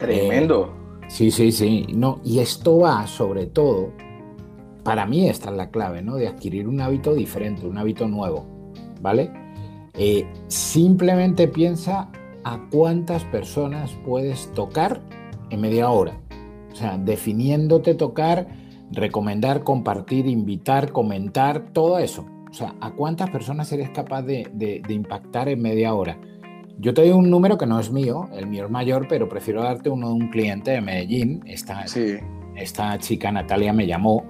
Tremendo. 0.00 0.74
Eh, 0.74 0.87
Sí, 1.08 1.30
sí, 1.30 1.50
sí. 1.50 1.86
No, 1.94 2.20
y 2.22 2.38
esto 2.38 2.80
va 2.80 3.06
sobre 3.06 3.46
todo, 3.46 3.90
para 4.84 5.06
mí 5.06 5.28
esta 5.28 5.50
es 5.50 5.56
la 5.56 5.70
clave, 5.70 6.02
¿no? 6.02 6.16
De 6.16 6.28
adquirir 6.28 6.68
un 6.68 6.80
hábito 6.80 7.14
diferente, 7.14 7.66
un 7.66 7.78
hábito 7.78 8.06
nuevo, 8.06 8.46
¿vale? 9.00 9.30
Eh, 9.94 10.26
simplemente 10.46 11.48
piensa 11.48 12.10
a 12.44 12.68
cuántas 12.70 13.24
personas 13.24 13.90
puedes 14.04 14.52
tocar 14.52 15.00
en 15.50 15.60
media 15.62 15.88
hora. 15.90 16.20
O 16.72 16.76
sea, 16.76 16.98
definiéndote 16.98 17.94
tocar, 17.94 18.46
recomendar, 18.92 19.64
compartir, 19.64 20.26
invitar, 20.26 20.92
comentar, 20.92 21.72
todo 21.72 21.98
eso. 21.98 22.26
O 22.50 22.52
sea, 22.52 22.74
a 22.80 22.92
cuántas 22.92 23.30
personas 23.30 23.72
eres 23.72 23.90
capaz 23.90 24.22
de, 24.22 24.48
de 24.52 24.94
impactar 24.94 25.48
en 25.48 25.62
media 25.62 25.94
hora. 25.94 26.18
Yo 26.80 26.94
te 26.94 27.02
doy 27.02 27.10
un 27.10 27.28
número 27.28 27.58
que 27.58 27.66
no 27.66 27.80
es 27.80 27.90
mío, 27.90 28.28
el 28.32 28.46
mío 28.46 28.66
es 28.66 28.70
mayor, 28.70 29.06
pero 29.08 29.28
prefiero 29.28 29.64
darte 29.64 29.90
uno 29.90 30.08
de 30.08 30.14
un 30.14 30.28
cliente 30.28 30.70
de 30.70 30.80
Medellín. 30.80 31.42
Está, 31.44 31.84
esta 32.54 32.98
chica 32.98 33.32
Natalia 33.32 33.72
me 33.72 33.84
llamó 33.84 34.24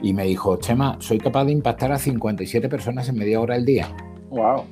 y 0.00 0.14
me 0.14 0.24
dijo, 0.24 0.56
Chema, 0.56 0.96
soy 0.98 1.18
capaz 1.18 1.44
de 1.44 1.52
impactar 1.52 1.92
a 1.92 1.98
57 1.98 2.70
personas 2.70 3.06
en 3.10 3.18
media 3.18 3.38
hora 3.38 3.54
al 3.54 3.66
día. 3.66 3.94
Wow. 4.30 4.64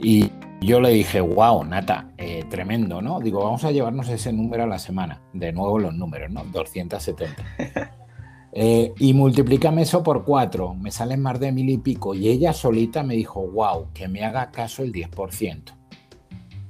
Y 0.00 0.30
yo 0.60 0.80
le 0.80 0.90
dije, 0.90 1.20
wow, 1.20 1.64
Nata, 1.64 2.12
eh, 2.18 2.44
tremendo, 2.48 3.02
¿no? 3.02 3.18
Digo, 3.18 3.42
vamos 3.42 3.64
a 3.64 3.72
llevarnos 3.72 4.08
ese 4.08 4.32
número 4.32 4.62
a 4.62 4.66
la 4.68 4.78
semana. 4.78 5.22
De 5.32 5.52
nuevo 5.52 5.80
los 5.80 5.94
números, 5.94 6.30
¿no? 6.30 6.44
270. 6.44 7.34
Eh, 8.58 8.94
y 8.98 9.12
multiplícame 9.12 9.82
eso 9.82 10.02
por 10.02 10.24
cuatro, 10.24 10.72
me 10.72 10.90
salen 10.90 11.20
más 11.20 11.38
de 11.38 11.52
mil 11.52 11.68
y 11.68 11.76
pico. 11.76 12.14
Y 12.14 12.28
ella 12.28 12.54
solita 12.54 13.02
me 13.02 13.12
dijo, 13.12 13.46
wow, 13.46 13.88
que 13.92 14.08
me 14.08 14.24
haga 14.24 14.50
caso 14.50 14.82
el 14.82 14.94
10%. 14.94 15.75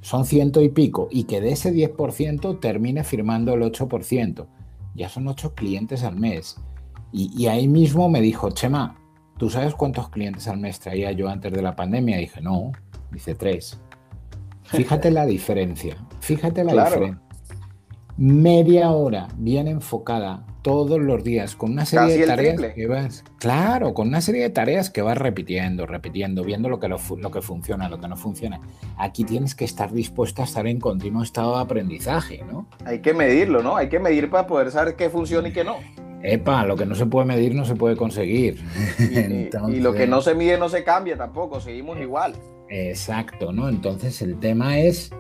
Son 0.07 0.25
ciento 0.25 0.63
y 0.63 0.69
pico. 0.69 1.09
Y 1.11 1.25
que 1.25 1.41
de 1.41 1.51
ese 1.51 1.75
10% 1.75 2.61
termine 2.61 3.03
firmando 3.03 3.55
el 3.55 3.63
8%. 3.63 4.47
Ya 4.95 5.09
son 5.09 5.27
ocho 5.27 5.53
clientes 5.57 6.05
al 6.05 6.15
mes. 6.15 6.59
Y, 7.11 7.47
ahí 7.49 7.67
mismo 7.67 8.09
me 8.09 8.21
dijo, 8.21 8.53
Chema, 8.53 8.97
¿tú 9.37 9.51
sabes 9.51 9.75
cuántos 9.75 10.09
clientes 10.11 10.47
al 10.47 10.59
mes 10.59 10.79
traía 10.79 11.11
yo 11.11 11.29
antes 11.29 11.53
de 11.53 11.61
la 11.61 11.75
pandemia? 11.75 12.19
dije, 12.19 12.41
no, 12.41 12.71
dice 13.11 13.35
tres. 13.35 13.81
Fíjate 14.63 15.11
la 15.11 15.27
diferencia, 15.27 15.97
fíjate 16.21 16.63
la 16.63 16.85
diferencia. 16.85 17.23
Media 18.17 18.93
hora 18.93 19.27
bien 19.37 19.67
enfocada 19.67 20.47
todos 20.67 20.99
los 20.99 21.23
días 21.23 21.55
con 21.55 21.71
una 21.71 21.87
serie 21.87 22.19
de 22.19 22.27
tareas 22.27 22.61
que 22.75 22.89
vas, 22.89 23.23
claro, 23.39 23.95
con 23.95 24.09
una 24.09 24.21
serie 24.21 24.43
de 24.43 24.51
tareas 24.51 24.91
que 24.91 25.01
vas 25.01 25.17
repitiendo, 25.17 25.87
repitiendo, 25.87 26.43
viendo 26.43 26.69
lo 26.69 26.81
que, 26.81 26.89
lo, 26.89 26.99
que 27.31 27.41
funciona, 27.41 27.89
lo 27.89 28.01
que 28.01 28.09
no 28.09 28.17
funciona. 28.17 28.61
Aquí 28.99 29.23
tienes 29.23 29.55
que 29.55 29.65
estar 29.65 29.93
dispuesto 29.93 30.43
a 30.43 30.45
estar 30.45 30.67
en 30.67 30.81
continuo 30.81 31.23
estado 31.23 31.55
de 31.55 31.63
aprendizaje, 31.63 32.43
¿no? 32.51 32.67
Hay 32.85 32.99
que 32.99 33.15
medirlo, 33.15 33.63
¿no? 33.63 33.77
Hay 33.77 33.89
que 33.89 34.01
medir 34.01 34.29
para 34.29 34.49
poder 34.49 34.73
saber 34.73 34.97
qué 34.97 35.09
funciona 35.09 35.47
y 35.47 35.53
qué 35.53 35.63
no. 35.63 35.77
Epa, 36.25 36.67
lo 36.67 36.75
que 36.75 36.85
no 36.85 36.97
se 36.97 37.07
puede 37.07 37.27
medir 37.27 37.55
no 37.55 37.65
se 37.65 37.77
puede 37.77 37.95
conseguir. 37.95 38.61
Y, 38.99 39.49
lo 39.81 39.93
que 39.93 40.09
no 40.09 40.21
se 40.21 40.35
mide 40.35 40.59
no 40.59 40.69
se 40.69 40.83
cambia 40.83 41.17
tampoco, 41.17 41.61
seguimos 41.61 42.01
igual. 42.01 42.35
Exacto, 42.69 43.53
¿no? 43.53 43.69
Entonces 43.69 44.21
el 44.21 44.41
tema 44.41 44.81
es, 44.81 45.13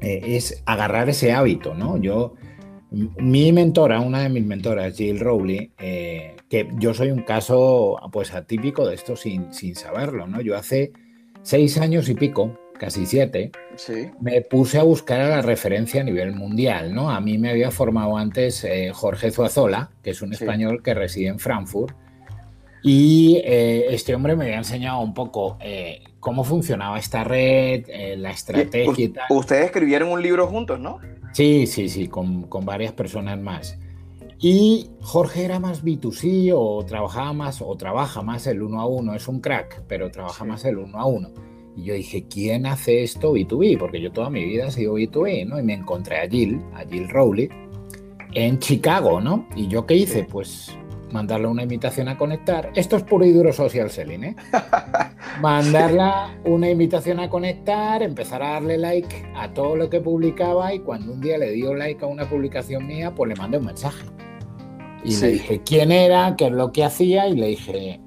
eh, 0.00 0.20
es 0.24 0.64
agarrar 0.66 1.08
ese 1.08 1.32
hábito, 1.32 1.74
¿no? 1.74 1.96
Yo 1.96 2.34
mi 2.90 3.52
mentora, 3.52 4.00
una 4.00 4.22
de 4.22 4.28
mis 4.28 4.44
mentoras, 4.44 4.96
Jill 4.96 5.20
Rowley, 5.20 5.70
eh, 5.78 6.36
que 6.48 6.68
yo 6.78 6.94
soy 6.94 7.10
un 7.10 7.22
caso 7.22 7.98
pues 8.10 8.32
atípico 8.32 8.86
de 8.86 8.94
esto 8.94 9.16
sin, 9.16 9.52
sin 9.52 9.74
saberlo, 9.74 10.26
¿no? 10.26 10.40
Yo 10.40 10.56
hace 10.56 10.92
seis 11.42 11.78
años 11.78 12.08
y 12.08 12.14
pico, 12.14 12.58
casi 12.78 13.04
siete, 13.04 13.50
me 14.20 14.40
puse 14.42 14.78
a 14.78 14.84
buscar 14.84 15.20
a 15.20 15.28
la 15.28 15.42
referencia 15.42 16.00
a 16.00 16.04
nivel 16.04 16.34
mundial, 16.34 16.94
¿no? 16.94 17.10
A 17.10 17.20
mí 17.20 17.36
me 17.36 17.50
había 17.50 17.70
formado 17.70 18.16
antes 18.16 18.64
eh, 18.64 18.90
Jorge 18.94 19.30
Zuazola, 19.30 19.90
que 20.02 20.10
es 20.10 20.22
un 20.22 20.32
español 20.32 20.82
que 20.82 20.94
reside 20.94 21.28
en 21.28 21.38
Frankfurt, 21.38 21.94
y 22.82 23.42
eh, 23.44 23.86
este 23.90 24.14
hombre 24.14 24.36
me 24.36 24.44
había 24.44 24.58
enseñado 24.58 25.00
un 25.00 25.12
poco 25.12 25.58
cómo 26.20 26.44
funcionaba 26.44 26.98
esta 26.98 27.24
red, 27.24 27.86
la 28.16 28.30
estrategia 28.30 29.04
y 29.04 29.08
tal. 29.08 29.24
Ustedes 29.30 29.66
escribieron 29.66 30.10
un 30.10 30.22
libro 30.22 30.46
juntos, 30.46 30.80
¿no? 30.80 30.98
Sí, 31.32 31.66
sí, 31.66 31.88
sí, 31.88 32.08
con, 32.08 32.48
varias 32.64 32.92
personas 32.92 33.38
más. 33.38 33.78
Y 34.40 34.90
Jorge 35.00 35.44
era 35.44 35.58
más 35.58 35.84
B2C 35.84 36.52
o 36.54 36.84
trabajaba 36.84 37.32
más 37.32 37.60
o 37.60 37.76
trabaja 37.76 38.22
más 38.22 38.46
el 38.46 38.62
uno 38.62 38.80
a 38.80 38.86
uno, 38.86 39.14
es 39.14 39.26
un 39.28 39.40
crack, 39.40 39.82
pero 39.88 40.10
trabaja 40.10 40.44
más 40.44 40.64
el 40.64 40.78
uno 40.78 40.98
a 40.98 41.06
uno. 41.06 41.30
Y 41.76 41.84
yo 41.84 41.94
dije, 41.94 42.24
¿quién 42.28 42.66
hace 42.66 43.02
esto 43.02 43.34
B2B? 43.34 43.78
Porque 43.78 44.00
yo 44.00 44.10
toda 44.10 44.30
mi 44.30 44.44
vida 44.44 44.66
he 44.66 44.70
sido 44.70 44.94
B2B, 44.94 45.46
¿no? 45.46 45.58
Y 45.58 45.62
me 45.62 45.74
encontré 45.74 46.20
a 46.20 46.28
Jill, 46.28 46.60
a 46.74 46.84
Jill 46.84 47.08
Rowley, 47.08 47.48
en 48.34 48.58
Chicago, 48.58 49.20
¿no? 49.20 49.46
Y 49.54 49.68
yo 49.68 49.86
qué 49.86 49.94
hice? 49.94 50.24
Pues 50.24 50.76
mandarle 51.12 51.46
una 51.46 51.62
invitación 51.62 52.08
a 52.08 52.16
conectar. 52.16 52.70
Esto 52.74 52.96
es 52.96 53.02
puro 53.02 53.24
y 53.24 53.32
duro 53.32 53.52
social 53.52 53.90
selling, 53.90 54.24
¿eh? 54.24 54.36
Mandarla 55.40 56.38
una 56.44 56.70
invitación 56.70 57.20
a 57.20 57.28
conectar, 57.28 58.02
empezar 58.02 58.42
a 58.42 58.54
darle 58.54 58.78
like 58.78 59.30
a 59.36 59.52
todo 59.52 59.76
lo 59.76 59.88
que 59.88 60.00
publicaba 60.00 60.74
y 60.74 60.80
cuando 60.80 61.12
un 61.12 61.20
día 61.20 61.38
le 61.38 61.52
dio 61.52 61.74
like 61.74 62.04
a 62.04 62.08
una 62.08 62.28
publicación 62.28 62.86
mía, 62.86 63.14
pues 63.14 63.28
le 63.28 63.36
mandé 63.36 63.58
un 63.58 63.66
mensaje. 63.66 64.04
Y 65.04 65.16
le 65.16 65.28
dije 65.28 65.62
quién 65.64 65.92
era, 65.92 66.34
qué 66.36 66.46
es 66.46 66.52
lo 66.52 66.72
que 66.72 66.84
hacía 66.84 67.28
y 67.28 67.36
le 67.36 67.46
dije, 67.48 68.00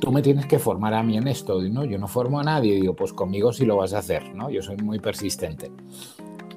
tú 0.00 0.10
me 0.10 0.22
tienes 0.22 0.46
que 0.46 0.58
formar 0.58 0.94
a 0.94 1.02
mí 1.02 1.16
en 1.16 1.28
esto. 1.28 1.60
¿no? 1.62 1.84
Yo 1.84 1.98
no 1.98 2.08
formo 2.08 2.40
a 2.40 2.44
nadie. 2.44 2.76
Y 2.76 2.80
digo, 2.82 2.96
pues 2.96 3.12
conmigo 3.12 3.52
sí 3.52 3.64
lo 3.64 3.76
vas 3.76 3.92
a 3.92 3.98
hacer, 3.98 4.34
¿no? 4.34 4.50
Yo 4.50 4.62
soy 4.62 4.76
muy 4.78 4.98
persistente. 4.98 5.70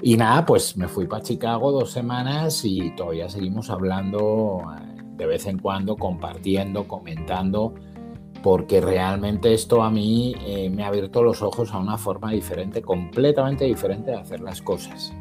Y 0.02 0.16
nada, 0.16 0.46
pues 0.46 0.78
me 0.78 0.88
fui 0.88 1.08
para 1.08 1.24
Chicago 1.24 1.72
dos 1.72 1.92
semanas 1.92 2.64
y 2.64 2.92
todavía 2.96 3.30
seguimos 3.30 3.70
hablando 3.70 4.62
eh, 4.78 4.97
de 5.18 5.26
vez 5.26 5.46
en 5.48 5.60
cuando, 5.60 5.98
compartiendo, 5.98 6.88
comentando 6.88 7.74
porque 8.44 8.82
realmente 8.82 9.54
esto 9.54 9.84
a 9.84 9.90
mí 9.90 10.36
eh, 10.46 10.70
me 10.70 10.84
ha 10.84 10.88
abierto 10.88 11.24
los 11.24 11.42
ojos 11.42 11.74
a 11.74 11.80
una 11.80 11.98
forma 11.98 12.32
diferente, 12.32 12.82
completamente 12.82 13.66
diferente 13.66 14.12
de 14.12 14.18
hacer 14.18 14.40
las 14.40 14.62
cosas. 14.62 15.14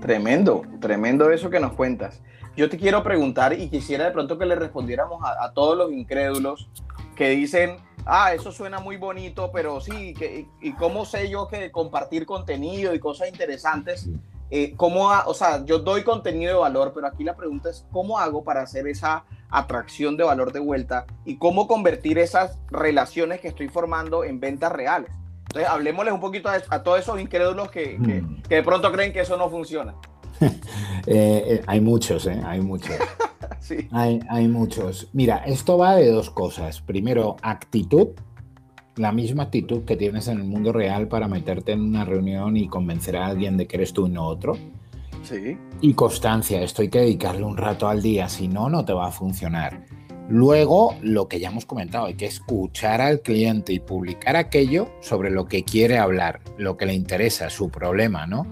Tremendo, 0.00 0.62
tremendo 0.80 1.30
eso 1.30 1.50
que 1.50 1.60
nos 1.60 1.72
cuentas. 1.72 2.22
Yo 2.56 2.68
te 2.68 2.76
quiero 2.76 3.02
preguntar 3.02 3.52
y 3.58 3.68
quisiera 3.68 4.06
de 4.06 4.10
pronto 4.10 4.38
que 4.38 4.46
le 4.46 4.54
respondiéramos 4.54 5.22
a, 5.24 5.52
todos 5.52 5.76
los 5.76 5.92
incrédulos 5.92 6.68
que 7.14 7.30
dicen, 7.30 7.76
ah, 8.06 8.34
eso 8.34 8.50
suena 8.50 8.80
muy 8.80 8.96
bonito, 8.96 9.50
pero 9.52 9.80
sí, 9.80 10.14
¿y 10.60 10.72
cómo 10.72 11.04
sé 11.04 11.30
yo 11.30 11.48
que 11.48 11.70
compartir 11.70 12.26
contenido 12.26 12.94
y 12.94 12.98
cosas 12.98 13.28
interesantes? 13.28 14.08
Eh, 14.50 14.74
¿cómo, 14.76 15.10
o 15.26 15.34
sea, 15.34 15.64
yo 15.64 15.78
doy 15.78 16.02
contenido 16.02 16.52
de 16.52 16.58
valor, 16.58 16.92
pero 16.94 17.06
aquí 17.06 17.22
la 17.22 17.36
pregunta 17.36 17.70
es, 17.70 17.86
¿cómo 17.92 18.18
hago 18.18 18.42
para 18.42 18.62
hacer 18.62 18.88
esa 18.88 19.24
atracción 19.48 20.16
de 20.16 20.24
valor 20.24 20.52
de 20.52 20.60
vuelta 20.60 21.06
y 21.24 21.36
cómo 21.36 21.68
convertir 21.68 22.18
esas 22.18 22.58
relaciones 22.70 23.40
que 23.40 23.48
estoy 23.48 23.68
formando 23.68 24.24
en 24.24 24.40
ventas 24.40 24.72
reales? 24.72 25.12
Entonces, 25.50 25.70
hablemosles 25.70 26.14
un 26.14 26.20
poquito 26.20 26.48
a, 26.48 26.82
todos 26.82 27.00
esos 27.00 27.20
incrédulos 27.20 27.70
que, 27.70 27.96
mm. 27.98 28.42
que, 28.42 28.54
de 28.56 28.62
pronto 28.62 28.90
creen 28.92 29.12
que 29.12 29.20
eso 29.20 29.36
no 29.36 29.48
funciona. 29.48 29.94
Eh, 31.06 31.44
eh, 31.46 31.62
hay 31.66 31.80
muchos, 31.80 32.26
¿eh? 32.26 32.38
Hay 32.44 32.60
muchos. 32.60 32.94
sí. 33.60 33.88
hay, 33.90 34.20
hay 34.28 34.48
muchos. 34.48 35.08
Mira, 35.14 35.38
esto 35.46 35.78
va 35.78 35.96
de 35.96 36.10
dos 36.10 36.28
cosas. 36.28 36.82
Primero, 36.82 37.36
actitud 37.40 38.08
la 39.00 39.12
misma 39.12 39.44
actitud 39.44 39.84
que 39.86 39.96
tienes 39.96 40.28
en 40.28 40.36
el 40.36 40.44
mundo 40.44 40.72
real 40.72 41.08
para 41.08 41.26
meterte 41.26 41.72
en 41.72 41.80
una 41.80 42.04
reunión 42.04 42.58
y 42.58 42.68
convencer 42.68 43.16
a 43.16 43.26
alguien 43.26 43.56
de 43.56 43.66
que 43.66 43.76
eres 43.76 43.94
tú 43.94 44.06
y 44.06 44.10
no 44.10 44.26
otro. 44.26 44.58
Sí. 45.22 45.56
Y 45.80 45.94
constancia, 45.94 46.60
esto 46.62 46.82
hay 46.82 46.90
que 46.90 47.00
dedicarle 47.00 47.44
un 47.44 47.56
rato 47.56 47.88
al 47.88 48.02
día, 48.02 48.28
si 48.28 48.46
no, 48.46 48.68
no 48.68 48.84
te 48.84 48.92
va 48.92 49.08
a 49.08 49.10
funcionar. 49.10 49.86
Luego, 50.28 50.96
lo 51.00 51.28
que 51.28 51.40
ya 51.40 51.48
hemos 51.48 51.64
comentado, 51.64 52.06
hay 52.06 52.14
que 52.14 52.26
escuchar 52.26 53.00
al 53.00 53.20
cliente 53.20 53.72
y 53.72 53.80
publicar 53.80 54.36
aquello 54.36 54.90
sobre 55.00 55.30
lo 55.30 55.46
que 55.46 55.64
quiere 55.64 55.96
hablar, 55.96 56.40
lo 56.58 56.76
que 56.76 56.84
le 56.84 56.92
interesa, 56.92 57.48
su 57.48 57.70
problema, 57.70 58.26
¿no? 58.26 58.46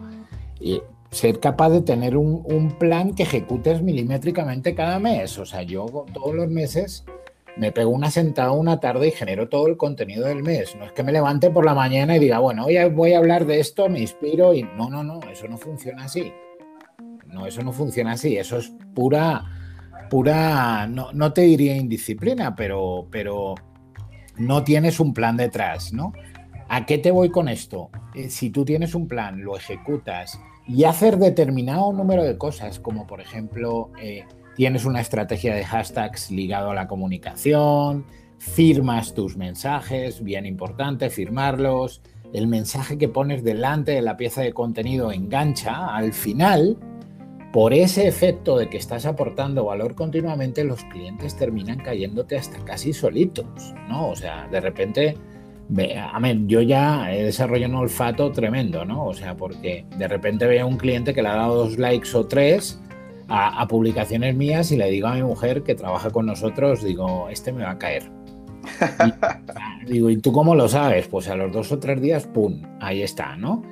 Y 0.61 0.81
ser 1.11 1.41
capaz 1.41 1.71
de 1.71 1.83
tener 1.83 2.17
un, 2.17 2.43
un 2.47 2.79
plan 2.79 3.15
que 3.15 3.25
ejecutes 3.25 3.83
milimétricamente 3.83 4.75
cada 4.75 4.99
mes. 4.99 5.39
O 5.39 5.45
sea, 5.45 5.63
yo 5.63 6.07
todos 6.15 6.35
los 6.35 6.49
meses 6.49 7.05
me 7.59 7.73
pego 7.73 7.90
una 7.90 8.11
sentada 8.11 8.53
una 8.53 8.79
tarde 8.79 9.09
y 9.09 9.11
genero 9.11 9.49
todo 9.49 9.66
el 9.66 9.77
contenido 9.77 10.27
del 10.27 10.42
mes. 10.42 10.77
No 10.77 10.85
es 10.85 10.92
que 10.92 11.03
me 11.03 11.12
levante 11.12 11.51
por 11.51 11.64
la 11.64 11.75
mañana 11.75 12.16
y 12.16 12.21
diga, 12.21 12.38
bueno, 12.38 12.66
hoy 12.66 12.77
voy 12.90 13.14
a 13.14 13.18
hablar 13.18 13.47
de 13.47 13.61
esto, 13.61 13.88
me 13.88 14.01
inspiro 14.01 14.55
y 14.55 14.62
no, 14.62 14.88
no, 14.88 15.03
no, 15.03 15.21
eso 15.31 15.49
no 15.49 15.59
funciona 15.59 16.05
así. 16.05 16.33
No, 17.27 17.47
eso 17.47 17.62
no 17.62 17.73
funciona 17.73 18.12
así. 18.12 18.37
Eso 18.37 18.59
es 18.59 18.73
pura, 18.94 19.44
pura, 20.09 20.87
no, 20.87 21.12
no 21.12 21.33
te 21.33 21.42
diría 21.42 21.77
indisciplina, 21.77 22.55
pero, 22.55 23.09
pero 23.11 23.57
no 24.37 24.62
tienes 24.62 25.01
un 25.01 25.12
plan 25.12 25.37
detrás, 25.37 25.92
¿no? 25.92 26.12
¿A 26.68 26.87
qué 26.87 26.99
te 26.99 27.11
voy 27.11 27.31
con 27.31 27.49
esto? 27.49 27.90
Eh, 28.14 28.31
si 28.31 28.51
tú 28.51 28.64
tienes 28.64 28.94
un 28.94 29.09
plan, 29.09 29.42
lo 29.42 29.57
ejecutas 29.57 30.38
y 30.66 30.85
hacer 30.85 31.16
determinado 31.16 31.92
número 31.92 32.23
de 32.23 32.37
cosas, 32.37 32.79
como 32.79 33.07
por 33.07 33.21
ejemplo 33.21 33.90
eh, 34.01 34.27
tienes 34.59 34.85
una 34.85 35.01
estrategia 35.01 35.55
de 35.55 35.64
hashtags 35.64 36.33
ligado 36.33 36.73
a 36.73 36.75
la 36.75 36.88
comunicación, 36.88 38.05
firmas 38.38 39.14
tus 39.14 39.37
mensajes, 39.37 40.21
bien 40.25 40.47
importante, 40.47 41.11
firmarlos, 41.11 42.03
el 42.33 42.49
mensaje 42.49 42.99
que 42.99 43.09
pones 43.09 43.44
delante 43.44 43.92
de 43.92 44.03
la 44.03 44.16
pieza 44.16 44.42
de 44.42 44.53
contenido 44.53 45.12
engancha, 45.12 45.94
al 45.94 46.12
final, 46.12 46.77
por 47.53 47.73
ese 47.73 48.09
efecto 48.09 48.59
de 48.59 48.68
que 48.68 48.79
estás 48.79 49.07
aportando 49.07 49.66
valor 49.66 49.94
continuamente, 49.94 50.64
los 50.64 50.83
clientes 50.87 51.37
terminan 51.37 51.79
cayéndote 51.79 52.37
hasta 52.37 52.59
casi 52.64 52.92
solitos, 52.92 53.47
¿no? 53.88 54.09
O 54.09 54.16
sea, 54.16 54.49
de 54.49 54.61
repente, 54.61 55.16
yo 56.49 56.62
ya 56.62 57.14
he 57.14 57.23
desarrollado 57.23 57.75
un 57.75 57.79
olfato 57.83 58.33
tremendo, 58.33 58.85
¿no? 58.85 59.07
O 59.07 59.14
sea, 59.14 59.37
porque 59.37 59.87
de 59.97 60.09
repente 60.09 60.47
veo 60.47 60.64
a 60.64 60.66
un 60.66 60.79
cliente 60.79 61.14
que 61.14 61.23
le 61.23 61.29
ha 61.29 61.37
dado 61.37 61.55
dos 61.55 61.79
likes 61.79 62.09
o 62.14 62.27
tres, 62.27 62.81
a, 63.29 63.67
publicaciones 63.69 64.35
mías 64.35 64.73
y 64.73 64.77
le 64.77 64.91
digo 64.91 65.09
a 65.09 65.14
mi 65.14 65.23
mujer 65.23 65.62
que 65.62 65.75
trabaja 65.75 66.11
con 66.11 66.27
nosotros, 66.27 66.83
digo, 66.83 67.29
este 67.29 67.53
me 67.53 67.64
va 67.64 67.73
a 67.73 67.79
caer. 67.79 68.11
Y, 69.87 69.93
digo, 69.93 70.11
¿y 70.11 70.17
tú 70.17 70.33
cómo 70.33 70.55
lo 70.55 70.69
sabes? 70.69 71.09
Pues 71.09 71.29
a 71.29 71.37
los 71.37 71.53
dos 71.53 71.71
o 71.73 71.79
tres 71.79 72.01
días, 72.01 72.27
¡pum! 72.27 72.62
Ahí 72.81 73.03
está, 73.03 73.37
¿no? 73.37 73.62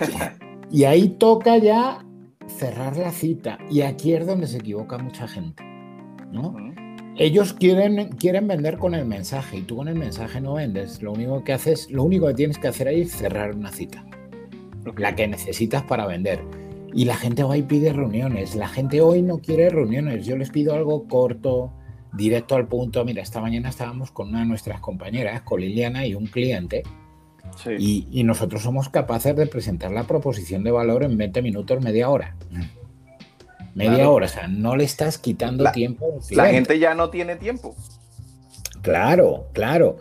Y 0.70 0.84
ahí 0.84 1.08
toca 1.08 1.56
ya 1.56 2.04
cerrar 2.46 2.96
la 2.98 3.10
cita. 3.10 3.58
Y 3.70 3.80
aquí 3.80 4.12
es 4.12 4.26
donde 4.26 4.46
se 4.46 4.58
equivoca 4.58 4.98
mucha 4.98 5.26
gente, 5.26 5.64
¿no? 6.30 6.54
Ellos 7.16 7.52
quieren, 7.52 8.10
quieren 8.10 8.46
vender 8.46 8.78
con 8.78 8.94
el 8.94 9.06
mensaje 9.06 9.56
y 9.56 9.62
tú 9.62 9.76
con 9.76 9.88
el 9.88 9.96
mensaje 9.96 10.40
no 10.40 10.54
vendes. 10.54 11.02
Lo 11.02 11.12
único 11.12 11.42
que 11.42 11.52
haces, 11.52 11.90
lo 11.90 12.04
único 12.04 12.26
que 12.28 12.34
tienes 12.34 12.58
que 12.58 12.68
hacer 12.68 12.88
es 12.88 13.12
cerrar 13.12 13.54
una 13.54 13.72
cita. 13.72 14.04
La 14.96 15.16
que 15.16 15.26
necesitas 15.26 15.82
para 15.82 16.06
vender. 16.06 16.40
Y 16.92 17.04
la 17.04 17.16
gente 17.16 17.42
va 17.42 17.56
y 17.56 17.62
pide 17.62 17.92
reuniones. 17.92 18.54
La 18.54 18.68
gente 18.68 19.00
hoy 19.00 19.22
no 19.22 19.38
quiere 19.38 19.70
reuniones. 19.70 20.26
Yo 20.26 20.36
les 20.36 20.50
pido 20.50 20.74
algo 20.74 21.06
corto, 21.06 21.72
directo 22.12 22.56
al 22.56 22.66
punto. 22.66 23.04
Mira, 23.04 23.22
esta 23.22 23.40
mañana 23.40 23.68
estábamos 23.68 24.10
con 24.10 24.28
una 24.28 24.40
de 24.40 24.46
nuestras 24.46 24.80
compañeras, 24.80 25.42
con 25.42 25.60
Liliana 25.60 26.06
y 26.06 26.14
un 26.14 26.26
cliente. 26.26 26.82
Y, 27.78 28.22
nosotros 28.24 28.62
somos 28.62 28.88
capaces 28.88 29.34
de 29.34 29.46
presentar 29.46 29.90
la 29.90 30.04
proposición 30.04 30.64
de 30.64 30.70
valor 30.70 31.02
en 31.02 31.16
20 31.16 31.42
minutos, 31.42 31.82
media 31.82 32.08
hora. 32.08 32.36
Media 33.74 34.10
hora, 34.10 34.26
o 34.26 34.28
sea, 34.28 34.48
no 34.48 34.76
le 34.76 34.84
estás 34.84 35.18
quitando 35.18 35.70
tiempo. 35.72 36.18
La 36.30 36.46
gente 36.46 36.78
ya 36.78 36.94
no 36.94 37.10
tiene 37.10 37.36
tiempo. 37.36 37.74
Claro, 38.82 39.46
claro. 39.52 39.98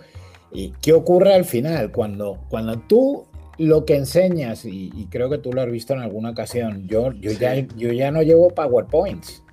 ¿Y 0.51 0.73
qué 0.81 0.93
ocurre 0.93 1.33
al 1.33 1.45
final? 1.45 1.91
Cuando, 1.91 2.39
cuando 2.49 2.79
tú 2.79 3.26
lo 3.57 3.85
que 3.85 3.95
enseñas, 3.95 4.65
y, 4.65 5.07
creo 5.09 5.29
que 5.29 5.37
tú 5.37 5.53
lo 5.53 5.61
has 5.61 5.71
visto 5.71 5.93
en 5.93 5.99
alguna 5.99 6.31
ocasión, 6.31 6.87
yo, 6.87 7.11
yo, 7.13 7.31
ya, 7.31 7.55
yo 7.55 7.91
ya 7.91 8.11
no 8.11 8.21
llevo 8.21 8.49
PowerPoints. 8.49 9.43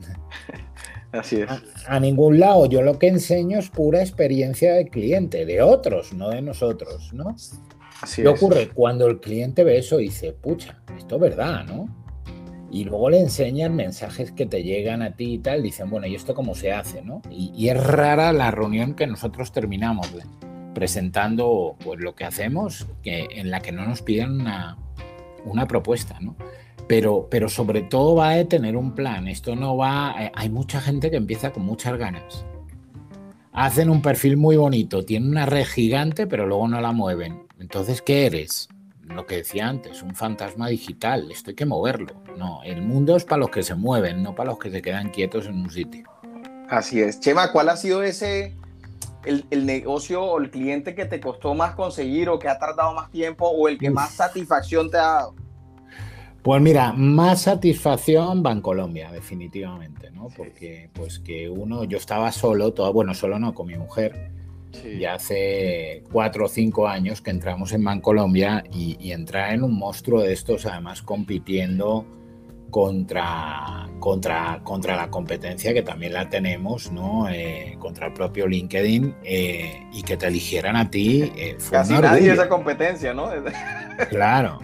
Así 1.12 1.42
es. 1.42 1.48
A, 1.86 2.00
ningún 2.00 2.40
lado. 2.40 2.66
Yo 2.66 2.82
lo 2.82 2.98
que 2.98 3.06
enseño 3.06 3.58
es 3.58 3.70
pura 3.70 4.00
experiencia 4.00 4.74
del 4.74 4.90
cliente, 4.90 5.46
de 5.46 5.62
otros, 5.62 6.12
no 6.12 6.30
de 6.30 6.42
nosotros, 6.42 7.12
¿no? 7.12 7.36
Así 8.02 8.22
¿Qué 8.22 8.28
ocurre? 8.28 8.70
Cuando 8.74 9.06
el 9.06 9.20
cliente 9.20 9.62
ve 9.62 9.78
eso 9.78 9.98
dice, 9.98 10.32
pucha, 10.32 10.82
esto 10.98 11.14
es 11.14 11.20
verdad, 11.20 11.64
¿no? 11.64 11.88
y 12.74 12.82
luego 12.82 13.08
le 13.08 13.20
enseñan 13.20 13.76
mensajes 13.76 14.32
que 14.32 14.46
te 14.46 14.64
llegan 14.64 15.00
a 15.00 15.14
ti 15.14 15.34
y 15.34 15.38
tal, 15.38 15.62
dicen, 15.62 15.88
bueno, 15.90 16.08
¿y 16.08 16.16
esto 16.16 16.34
cómo 16.34 16.56
se 16.56 16.72
hace? 16.72 17.02
¿no? 17.02 17.22
Y, 17.30 17.68
es 17.68 17.80
rara 17.80 18.32
la 18.32 18.50
reunión 18.50 18.94
que 18.94 19.06
nosotros 19.06 19.52
terminamos 19.52 20.12
presentando 20.74 21.76
pues, 21.84 22.00
lo 22.00 22.14
que 22.14 22.24
hacemos, 22.24 22.86
que, 23.02 23.28
en 23.30 23.50
la 23.50 23.60
que 23.60 23.72
no 23.72 23.86
nos 23.86 24.02
piden 24.02 24.40
una, 24.40 24.76
una 25.44 25.66
propuesta, 25.66 26.18
¿no? 26.20 26.36
Pero, 26.86 27.28
pero 27.30 27.48
sobre 27.48 27.82
todo 27.82 28.16
va 28.16 28.32
a 28.32 28.44
tener 28.44 28.76
un 28.76 28.94
plan. 28.94 29.26
Esto 29.28 29.56
no 29.56 29.76
va. 29.76 30.14
Eh, 30.18 30.32
hay 30.34 30.50
mucha 30.50 30.80
gente 30.80 31.10
que 31.10 31.16
empieza 31.16 31.50
con 31.50 31.64
muchas 31.64 31.96
ganas. 31.96 32.44
Hacen 33.52 33.88
un 33.88 34.02
perfil 34.02 34.36
muy 34.36 34.56
bonito, 34.56 35.04
tienen 35.04 35.30
una 35.30 35.46
red 35.46 35.64
gigante, 35.64 36.26
pero 36.26 36.46
luego 36.46 36.68
no 36.68 36.80
la 36.80 36.92
mueven. 36.92 37.46
Entonces, 37.58 38.02
¿qué 38.02 38.26
eres? 38.26 38.68
lo 39.08 39.26
que 39.26 39.36
decía 39.36 39.68
antes, 39.68 40.02
un 40.02 40.14
fantasma 40.14 40.68
digital, 40.68 41.30
esto 41.30 41.50
hay 41.50 41.56
que 41.56 41.66
moverlo. 41.66 42.14
No, 42.36 42.62
el 42.64 42.82
mundo 42.82 43.16
es 43.16 43.24
para 43.24 43.38
los 43.38 43.50
que 43.50 43.62
se 43.62 43.74
mueven, 43.74 44.22
no 44.22 44.34
para 44.34 44.50
los 44.50 44.58
que 44.58 44.70
se 44.70 44.82
quedan 44.82 45.10
quietos 45.10 45.46
en 45.46 45.56
un 45.56 45.70
sitio. 45.70 46.08
Así 46.68 47.00
es. 47.00 47.20
Chema, 47.20 47.52
¿cuál 47.52 47.68
ha 47.68 47.76
sido 47.76 48.02
ese, 48.02 48.54
el, 49.24 49.66
negocio 49.66 50.22
o 50.22 50.40
el 50.40 50.50
cliente 50.50 50.94
que 50.94 51.04
te 51.04 51.20
costó 51.20 51.54
más 51.54 51.74
conseguir 51.74 52.28
o 52.28 52.38
que 52.38 52.48
ha 52.48 52.58
tardado 52.58 52.94
más 52.94 53.10
tiempo 53.10 53.48
o 53.48 53.68
el 53.68 53.78
que 53.78 53.90
más 53.90 54.12
satisfacción 54.14 54.90
te 54.90 54.98
ha 54.98 55.02
dado? 55.02 55.34
Pues 56.42 56.60
mira, 56.60 56.92
más 56.92 57.42
satisfacción 57.42 58.42
Colombia, 58.60 59.10
definitivamente, 59.10 60.10
¿no? 60.10 60.28
Porque 60.36 60.90
pues 60.92 61.18
que 61.18 61.48
uno, 61.48 61.84
yo 61.84 61.96
estaba 61.96 62.30
solo, 62.32 62.74
todo, 62.74 62.92
bueno, 62.92 63.14
solo 63.14 63.38
no, 63.38 63.54
con 63.54 63.66
mi 63.66 63.76
mujer, 63.76 64.30
ya 64.98 65.14
hace 65.14 66.02
cuatro 66.12 66.46
o 66.46 66.48
cinco 66.48 66.86
años 66.86 67.22
que 67.22 67.30
entramos 67.30 67.72
en 67.72 67.84
Bancolombia 67.84 68.64
y, 68.72 68.96
y 69.00 69.12
entrar 69.12 69.54
en 69.54 69.62
un 69.62 69.74
monstruo 69.74 70.20
de 70.20 70.32
estos, 70.32 70.66
además 70.66 71.00
compitiendo 71.00 72.04
contra, 72.74 73.88
contra, 74.00 74.60
contra 74.64 74.96
la 74.96 75.08
competencia 75.08 75.72
que 75.72 75.82
también 75.82 76.12
la 76.12 76.28
tenemos, 76.28 76.90
¿no? 76.90 77.28
Eh, 77.28 77.76
contra 77.78 78.08
el 78.08 78.12
propio 78.12 78.48
LinkedIn 78.48 79.14
eh, 79.22 79.86
y 79.92 80.02
que 80.02 80.16
te 80.16 80.26
eligieran 80.26 80.74
a 80.74 80.90
ti. 80.90 81.32
Eh, 81.36 81.56
Casi 81.70 81.92
nadie 81.92 82.32
esa 82.32 82.48
competencia, 82.48 83.14
¿no? 83.14 83.30
claro. 84.10 84.58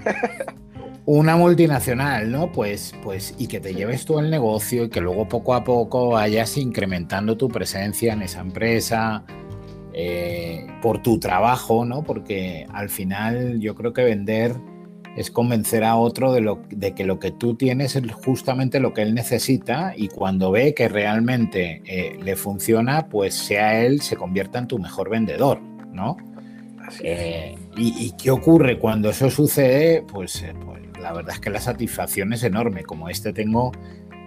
Una 1.07 1.37
multinacional, 1.37 2.33
¿no? 2.33 2.51
Pues, 2.51 2.97
pues, 3.05 3.37
y 3.39 3.47
que 3.47 3.61
te 3.61 3.75
lleves 3.75 4.05
tú 4.05 4.19
el 4.19 4.29
negocio 4.29 4.87
y 4.87 4.89
que 4.89 5.01
luego 5.01 5.29
poco 5.29 5.55
a 5.55 5.63
poco 5.63 6.09
vayas 6.09 6.57
incrementando 6.57 7.37
tu 7.37 7.47
presencia 7.47 8.13
en 8.13 8.23
esa 8.23 8.41
empresa, 8.41 9.23
por 10.83 11.01
tu 11.01 11.21
trabajo, 11.21 11.85
¿no? 11.85 12.03
Porque 12.03 12.67
al 12.73 12.89
final 12.89 13.61
yo 13.61 13.77
creo 13.77 13.93
que 13.93 14.03
vender 14.03 14.57
es 15.17 15.31
convencer 15.31 15.85
a 15.85 15.97
otro 15.97 16.33
de, 16.33 16.41
lo, 16.41 16.61
de 16.71 16.95
que 16.95 17.05
lo 17.05 17.19
que 17.19 17.31
tú 17.31 17.55
tienes 17.55 17.97
es 17.97 18.13
justamente 18.13 18.81
lo 18.81 18.95
que 18.95 19.03
él 19.03 19.15
necesita 19.15 19.93
y 19.97 20.09
cuando 20.09 20.51
ve 20.51 20.75
que 20.75 20.89
realmente 20.89 21.83
eh, 21.85 22.19
le 22.23 22.37
funciona, 22.37 23.09
pues 23.09 23.35
sea 23.35 23.85
él, 23.85 24.01
se 24.01 24.17
convierta 24.17 24.59
en 24.59 24.69
tu 24.69 24.79
mejor 24.79 25.11
vendedor, 25.11 25.61
¿no? 25.93 26.17
Eh, 27.03 27.57
y, 27.77 28.13
qué 28.13 28.31
ocurre 28.31 28.79
cuando 28.79 29.11
eso 29.11 29.31
sucede? 29.31 30.03
Pues, 30.03 30.45
pues, 30.65 30.83
la 31.01 31.13
verdad 31.13 31.35
es 31.35 31.41
que 31.41 31.51
la 31.51 31.61
satisfacción 31.61 32.33
es 32.33 32.43
enorme. 32.43 32.83
Como 32.83 33.09
este 33.09 33.33
tengo 33.33 33.73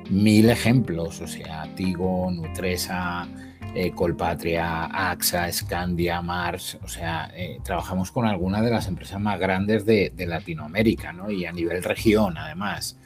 mil 0.10 0.50
ejemplos, 0.50 1.22
o 1.22 1.28
sea, 1.28 1.67
Tigo, 1.76 2.32
Nutresa, 2.32 3.28
eh, 3.75 3.91
Colpatria, 3.91 4.86
AXA, 4.86 5.51
Scandia, 5.51 6.21
Mars, 6.21 6.77
o 6.83 6.88
sea, 6.88 7.31
eh, 7.33 7.59
trabajamos 7.63 8.12
con 8.12 8.27
algunas 8.27 8.63
de 8.63 8.69
las 8.69 8.88
empresas 8.88 9.19
más 9.19 9.39
grandes 9.39 9.83
de, 9.86 10.13
Latinoamérica, 10.15 11.12
¿no? 11.12 11.31
Y 11.31 11.45
a 11.45 11.51
nivel 11.51 11.83
región, 11.83 12.38
además. 12.38 12.97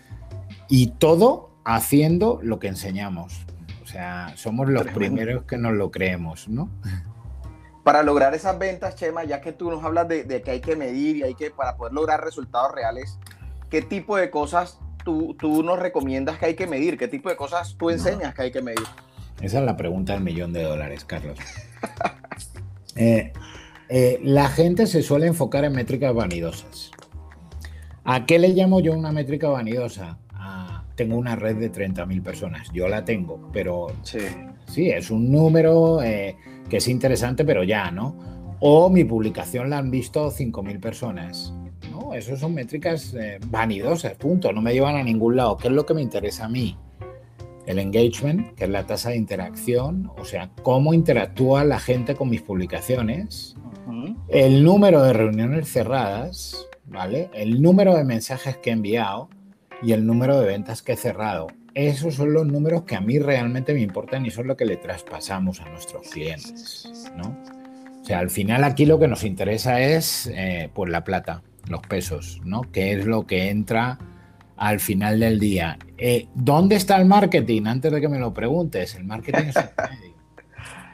Y 0.67 0.87
todo 0.87 1.51
haciendo 1.63 2.39
lo 2.43 2.59
que 2.59 2.67
enseñamos. 2.67 3.45
O 3.81 3.87
sea, 3.87 4.33
somos 4.35 4.67
los 4.67 4.85
primeros 4.87 5.43
que 5.45 5.57
nos 5.57 5.73
lo 5.73 5.89
creemos, 5.89 6.49
¿no? 6.49 6.69
Para 7.83 8.03
lograr 8.03 8.35
esas 8.35 8.59
ventas, 8.59 8.95
Chema, 8.95 9.23
ya 9.23 9.39
que 9.39 9.53
tú 9.53 9.71
nos 9.71 9.81
hablas 9.85 10.09
de, 10.09 10.41
que 10.41 10.51
hay 10.51 10.59
que 10.59 10.75
medir 10.75 11.15
y 11.15 11.23
hay 11.23 11.35
que, 11.35 11.49
para 11.49 11.77
poder 11.77 11.93
lograr 11.93 12.21
resultados 12.21 12.73
reales, 12.73 13.17
¿qué 13.69 13.81
tipo 13.81 14.17
de 14.17 14.29
cosas 14.29 14.77
tú, 15.05 15.33
tú 15.39 15.63
nos 15.63 15.79
recomiendas 15.79 16.37
que 16.37 16.47
hay 16.47 16.55
que 16.55 16.67
medir? 16.67 16.97
¿Qué 16.97 17.07
tipo 17.07 17.29
de 17.29 17.37
cosas 17.37 17.75
tú 17.77 17.89
enseñas 17.89 18.35
que 18.35 18.41
hay 18.41 18.51
que 18.51 18.61
medir? 18.61 18.85
Esa 19.41 19.59
es 19.59 19.65
la 19.65 19.77
pregunta 19.77 20.13
del 20.13 20.23
millón 20.23 20.53
de 20.53 20.63
dólares, 20.63 21.05
Carlos. 21.05 21.37
Eh, 22.99 23.31
eh, 23.89 24.19
la 24.23 24.49
gente 24.49 24.87
se 24.87 25.03
suele 25.03 25.27
enfocar 25.27 25.63
en 25.63 25.73
métricas 25.73 26.15
vanidosas. 26.15 26.89
¿A 28.03 28.25
qué 28.25 28.39
le 28.39 28.47
llamo 28.47 28.79
yo 28.79 28.93
una 28.93 29.11
métrica 29.11 29.49
vanidosa? 29.49 30.17
tengo 30.95 31.15
una 31.15 31.35
red 31.35 31.57
de 31.57 31.71
30.000 31.71 32.23
personas. 32.23 32.71
Yo 32.73 32.87
la 32.87 33.05
tengo, 33.05 33.51
pero 33.53 33.85
sí, 34.01 34.17
sí 34.65 34.89
es 34.89 35.11
un 35.11 35.31
número 35.31 36.01
eh, 36.01 36.35
que 36.67 36.77
es 36.77 36.87
interesante, 36.87 37.45
pero 37.45 37.63
ya, 37.63 37.91
¿no? 37.91 38.17
O 38.61 38.89
mi 38.89 39.03
publicación 39.03 39.69
la 39.69 39.77
han 39.77 39.91
visto 39.91 40.31
5.000 40.31 40.79
personas. 40.79 41.53
No, 41.91 42.15
eso 42.15 42.35
son 42.35 42.55
métricas 42.55 43.15
vanidosas, 43.45 44.15
punto. 44.15 44.51
No 44.51 44.63
me 44.63 44.73
llevan 44.73 44.95
a 44.95 45.03
ningún 45.03 45.35
lado. 45.35 45.55
¿Qué 45.57 45.67
es 45.67 45.73
lo 45.75 45.85
que 45.85 45.93
me 45.93 46.01
interesa 46.01 46.45
a 46.45 46.49
mí? 46.49 46.75
El 47.67 47.79
engagement, 47.79 48.55
que 48.55 48.63
es 48.63 48.69
la 48.69 48.87
tasa 48.87 49.09
de 49.09 49.17
interacción, 49.17 50.09
o 50.17 50.25
sea, 50.25 50.49
cómo 50.63 50.93
interactúa 50.93 51.65
la 51.65 51.79
gente 51.79 52.15
con 52.15 52.29
mis 52.29 52.41
publicaciones, 52.41 53.55
el 54.29 54.63
número 54.63 55.03
de 55.03 55.13
reuniones 55.13 55.71
cerradas, 55.71 56.67
¿vale? 56.85 57.29
El 57.33 57.61
número 57.61 57.95
de 57.95 58.03
mensajes 58.03 58.57
que 58.57 58.69
he 58.69 58.73
enviado 58.73 59.29
y 59.81 59.91
el 59.91 60.05
número 60.05 60.39
de 60.39 60.47
ventas 60.47 60.81
que 60.81 60.93
he 60.93 60.97
cerrado. 60.97 61.47
Esos 61.73 62.15
son 62.15 62.33
los 62.33 62.47
números 62.47 62.83
que 62.83 62.95
a 62.95 63.01
mí 63.01 63.19
realmente 63.19 63.73
me 63.73 63.81
importan 63.81 64.25
y 64.25 64.31
son 64.31 64.47
lo 64.47 64.57
que 64.57 64.65
le 64.65 64.77
traspasamos 64.77 65.61
a 65.61 65.69
nuestros 65.69 66.09
clientes, 66.09 66.89
¿no? 67.15 67.37
O 68.01 68.05
sea, 68.05 68.19
al 68.19 68.29
final 68.29 68.63
aquí 68.63 68.85
lo 68.85 68.99
que 68.99 69.07
nos 69.07 69.23
interesa 69.23 69.81
es 69.81 70.31
eh, 70.33 70.69
pues 70.73 70.89
la 70.89 71.03
plata, 71.03 71.43
los 71.69 71.81
pesos, 71.81 72.41
¿no? 72.45 72.61
¿Qué 72.71 72.93
es 72.93 73.05
lo 73.05 73.27
que 73.27 73.49
entra 73.49 73.99
al 74.57 74.79
final 74.79 75.19
del 75.19 75.39
día. 75.39 75.77
Eh, 75.97 76.27
¿Dónde 76.33 76.75
está 76.75 76.97
el 76.97 77.05
marketing? 77.05 77.63
Antes 77.67 77.91
de 77.91 78.01
que 78.01 78.09
me 78.09 78.19
lo 78.19 78.33
preguntes, 78.33 78.95
el 78.95 79.05
marketing 79.05 79.49
es 79.49 79.55
un 79.55 79.63
medio. 79.77 80.17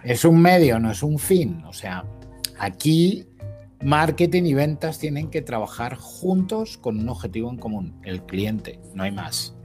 Es 0.03 0.25
un 0.25 0.41
medio, 0.41 0.79
no 0.79 0.91
es 0.91 1.01
un 1.01 1.17
fin. 1.17 1.63
O 1.65 1.73
sea, 1.73 2.03
aquí 2.59 3.25
marketing 3.81 4.43
y 4.43 4.53
ventas 4.53 4.99
tienen 4.99 5.29
que 5.29 5.41
trabajar 5.41 5.95
juntos 5.95 6.77
con 6.77 6.99
un 6.99 7.09
objetivo 7.09 7.49
en 7.49 7.57
común, 7.57 7.99
el 8.03 8.23
cliente, 8.23 8.79
no 8.93 9.03
hay 9.03 9.11
más. 9.11 9.55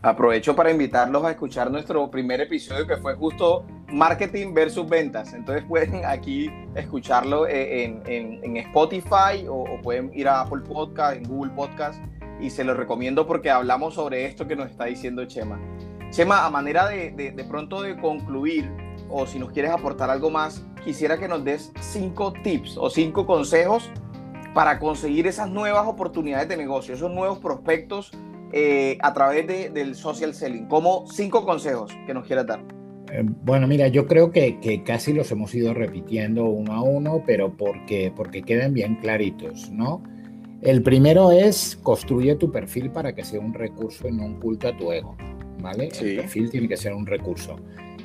Aprovecho 0.00 0.54
para 0.54 0.70
invitarlos 0.70 1.24
a 1.24 1.32
escuchar 1.32 1.70
nuestro 1.72 2.08
primer 2.08 2.40
episodio 2.40 2.86
que 2.86 2.96
fue 2.98 3.14
justo 3.14 3.66
marketing 3.88 4.54
versus 4.54 4.88
ventas. 4.88 5.34
Entonces 5.34 5.64
pueden 5.66 6.04
aquí 6.04 6.48
escucharlo 6.76 7.48
eh, 7.48 7.84
en, 7.84 8.56
Spotify 8.58 9.46
o, 9.48 9.54
o, 9.54 9.82
pueden 9.82 10.12
ir 10.14 10.28
a 10.28 10.42
Apple 10.42 10.62
Podcast, 10.62 11.16
en 11.16 11.24
Google 11.24 11.50
Podcast 11.52 12.00
y 12.40 12.50
se 12.50 12.64
lo 12.64 12.74
recomiendo 12.74 13.26
porque 13.26 13.50
hablamos 13.50 13.94
sobre 13.94 14.26
esto 14.26 14.46
que 14.46 14.56
nos 14.56 14.70
está 14.70 14.86
diciendo 14.86 15.24
Chema. 15.24 15.60
Chema, 16.10 16.46
a 16.46 16.50
manera 16.50 16.88
de, 16.88 17.10
de, 17.10 17.44
pronto 17.44 17.82
de 17.82 17.96
concluir, 17.96 18.70
o 19.10 19.26
si 19.26 19.38
nos 19.38 19.52
quieres 19.52 19.70
aportar 19.70 20.10
algo 20.10 20.30
más, 20.30 20.64
quisiera 20.84 21.18
que 21.18 21.28
nos 21.28 21.44
des 21.44 21.72
cinco 21.80 22.32
tips 22.32 22.76
o 22.78 22.88
cinco 22.88 23.26
consejos 23.26 23.90
para 24.54 24.78
conseguir 24.78 25.26
esas 25.26 25.50
nuevas 25.50 25.86
oportunidades 25.86 26.48
de 26.48 26.56
negocio, 26.56 26.94
esos 26.94 27.10
nuevos 27.10 27.38
prospectos 27.38 28.10
eh, 28.52 28.96
a 29.02 29.12
través 29.12 29.46
de, 29.46 29.70
del 29.70 29.94
social 29.94 30.32
selling? 30.34 30.66
Como 30.66 31.06
cinco 31.06 31.44
consejos 31.44 31.92
que 32.06 32.14
nos 32.14 32.26
quieras 32.26 32.46
dar. 32.46 32.60
Eh, 33.12 33.22
bueno, 33.22 33.66
mira, 33.66 33.88
yo 33.88 34.06
creo 34.06 34.30
que, 34.30 34.58
que, 34.60 34.82
casi 34.82 35.12
los 35.12 35.30
hemos 35.30 35.54
ido 35.54 35.74
repitiendo 35.74 36.46
uno 36.46 36.72
a 36.72 36.82
uno, 36.82 37.22
pero 37.26 37.56
porque, 37.56 38.12
porque 38.14 38.42
queden 38.42 38.72
bien 38.72 38.96
claritos, 38.96 39.70
¿no? 39.70 40.02
El 40.62 40.82
primero 40.82 41.30
es 41.30 41.76
construye 41.82 42.34
tu 42.34 42.50
perfil 42.50 42.90
para 42.90 43.14
que 43.14 43.24
sea 43.24 43.38
un 43.40 43.54
recurso 43.54 44.08
y 44.08 44.12
no 44.12 44.24
un 44.24 44.40
culto 44.40 44.68
a 44.68 44.76
tu 44.76 44.90
ego, 44.90 45.16
¿vale? 45.60 45.88
El 46.00 46.16
perfil 46.16 46.50
tiene 46.50 46.68
que 46.68 46.76
ser 46.76 46.94
un 46.94 47.06
recurso. 47.06 47.56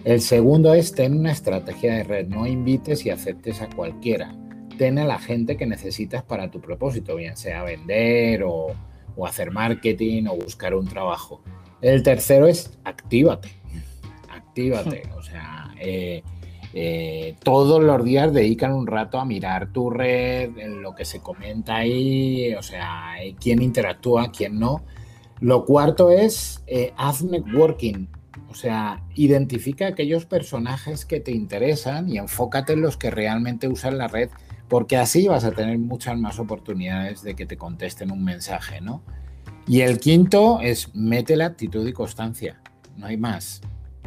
El 0.04 0.22
segundo 0.22 0.74
es 0.74 0.92
ten 0.92 1.18
una 1.18 1.32
estrategia 1.32 1.96
de 1.96 2.04
red, 2.04 2.28
no 2.28 2.46
invites 2.46 3.06
y 3.06 3.10
aceptes 3.10 3.62
a 3.62 3.70
cualquiera. 3.70 4.36
Ten 4.78 5.00
a 5.00 5.06
la 5.06 5.18
gente 5.18 5.58
que 5.58 5.66
necesitas 5.66 6.24
para 6.24 6.52
tu 6.52 6.62
propósito, 6.62 7.16
bien 7.16 7.38
sea 7.38 7.64
vender 7.64 8.44
o, 8.44 8.68
o 9.16 9.26
hacer 9.26 9.52
marketing 9.52 10.26
o 10.28 10.36
buscar 10.36 10.76
un 10.76 10.88
trabajo. 10.88 11.42
El 11.82 12.04
tercero 12.04 12.48
es 12.48 12.78
actívate, 12.84 13.50
actívate, 14.30 15.04
o 15.18 15.24
sea, 15.24 15.74
eh, 15.80 16.22
eh, 16.74 17.36
todos 17.44 17.84
los 17.84 18.04
días 18.04 18.34
dedican 18.34 18.74
un 18.74 18.88
rato 18.88 19.20
a 19.20 19.26
mirar 19.26 19.72
tu 19.72 19.90
red, 19.90 20.52
lo 20.82 20.96
que 20.96 21.06
se 21.06 21.20
comenta 21.20 21.78
ahí, 21.78 22.54
o 22.56 22.62
sea, 22.64 23.24
eh, 23.24 23.36
quién 23.40 23.62
interactúa, 23.62 24.32
quién 24.32 24.60
no. 24.60 24.84
Lo 25.40 25.66
cuarto 25.66 26.10
es 26.10 26.64
haz 26.96 27.24
networking, 27.24 28.08
o 28.50 28.56
sea, 28.56 29.04
identifica 29.16 29.88
aquellos 29.88 30.26
personajes 30.26 31.06
que 31.06 31.20
te 31.20 31.32
interesan 31.32 32.08
y 32.08 32.18
enfócate 32.18 32.74
en 32.74 32.82
los 32.82 32.98
que 32.98 33.12
realmente 33.12 33.68
usan 33.68 33.98
la 33.98 34.08
red, 34.08 34.30
porque 34.68 34.98
así 34.98 35.28
vas 35.28 35.44
a 35.44 35.52
tener 35.52 35.78
muchas 35.80 36.18
más 36.18 36.40
oportunidades 36.40 37.24
de 37.24 37.36
que 37.36 37.46
te 37.46 37.58
contesten 37.58 38.12
un 38.12 38.24
mensaje, 38.24 38.80
¿no? 38.80 39.02
Y 39.68 39.82
el 39.82 40.00
quinto 40.00 40.60
es 40.62 40.94
mete 40.94 41.36
la 41.36 41.46
actitud 41.48 41.88
y 41.88 41.94
constancia, 41.94 42.62
no 42.98 43.08
hay 43.08 43.18
más. 43.18 43.62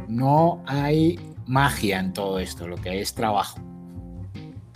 No 0.07 0.63
hay 0.65 1.19
magia 1.47 1.99
en 1.99 2.13
todo 2.13 2.39
esto, 2.39 2.67
lo 2.67 2.75
que 2.77 3.01
es 3.01 3.13
trabajo. 3.13 3.59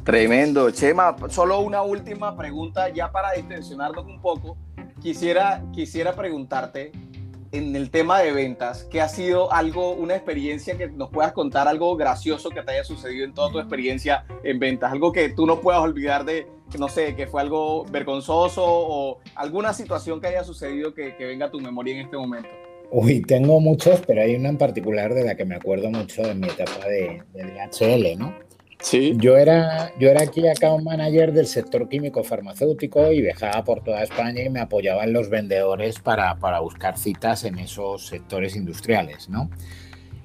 Tremendo. 0.03 0.71
Chema, 0.71 1.15
solo 1.29 1.59
una 1.59 1.83
última 1.83 2.35
pregunta 2.35 2.89
ya 2.89 3.11
para 3.11 3.33
distensionarnos 3.33 4.05
un 4.05 4.19
poco. 4.19 4.57
Quisiera, 4.99 5.63
quisiera 5.73 6.15
preguntarte, 6.15 6.91
en 7.51 7.75
el 7.75 7.89
tema 7.91 8.19
de 8.19 8.31
ventas, 8.31 8.87
¿qué 8.89 9.01
ha 9.01 9.09
sido 9.09 9.51
algo, 9.51 9.91
una 9.91 10.15
experiencia 10.15 10.77
que 10.77 10.87
nos 10.87 11.09
puedas 11.09 11.33
contar, 11.33 11.67
algo 11.67 11.97
gracioso 11.97 12.49
que 12.49 12.61
te 12.61 12.71
haya 12.71 12.83
sucedido 12.83 13.25
en 13.25 13.33
toda 13.33 13.51
tu 13.51 13.59
experiencia 13.59 14.25
en 14.43 14.57
ventas? 14.57 14.91
Algo 14.91 15.11
que 15.11 15.29
tú 15.29 15.45
no 15.45 15.59
puedas 15.59 15.81
olvidar 15.81 16.23
de, 16.23 16.47
no 16.79 16.87
sé, 16.87 17.15
que 17.15 17.27
fue 17.27 17.41
algo 17.41 17.83
vergonzoso 17.85 18.63
o 18.65 19.19
alguna 19.35 19.73
situación 19.73 20.21
que 20.21 20.27
haya 20.27 20.43
sucedido 20.43 20.93
que, 20.93 21.13
venga 21.19 21.47
a 21.47 21.51
tu 21.51 21.59
memoria 21.59 21.93
en 21.95 22.05
este 22.05 22.17
momento. 22.17 22.49
Uy, 22.91 23.21
tengo 23.21 23.61
muchos, 23.61 24.01
pero 24.05 24.21
hay 24.21 24.35
una 24.35 24.49
en 24.49 24.57
particular 24.57 25.13
de 25.13 25.23
la 25.23 25.35
que 25.35 25.45
me 25.45 25.55
acuerdo 25.55 25.89
mucho 25.89 26.23
de 26.23 26.35
mi 26.35 26.47
etapa 26.47 26.87
de, 26.87 27.23
de 27.33 27.43
DHL, 27.43 28.19
¿no? 28.19 28.35
Sí. 28.81 29.13
Yo 29.17 29.37
era, 29.37 29.93
yo 29.97 30.09
era 30.09 30.23
aquí 30.23 30.45
account 30.47 30.83
manager 30.83 31.31
del 31.31 31.45
sector 31.45 31.87
químico 31.87 32.23
farmacéutico 32.23 33.11
y 33.11 33.21
viajaba 33.21 33.63
por 33.63 33.81
toda 33.83 34.03
España 34.03 34.43
y 34.43 34.49
me 34.49 34.59
apoyaba 34.59 35.03
en 35.03 35.13
los 35.13 35.29
vendedores 35.29 35.99
para, 35.99 36.37
para 36.39 36.59
buscar 36.59 36.97
citas 36.97 37.45
en 37.45 37.59
esos 37.59 38.07
sectores 38.07 38.55
industriales, 38.55 39.29
¿no? 39.29 39.49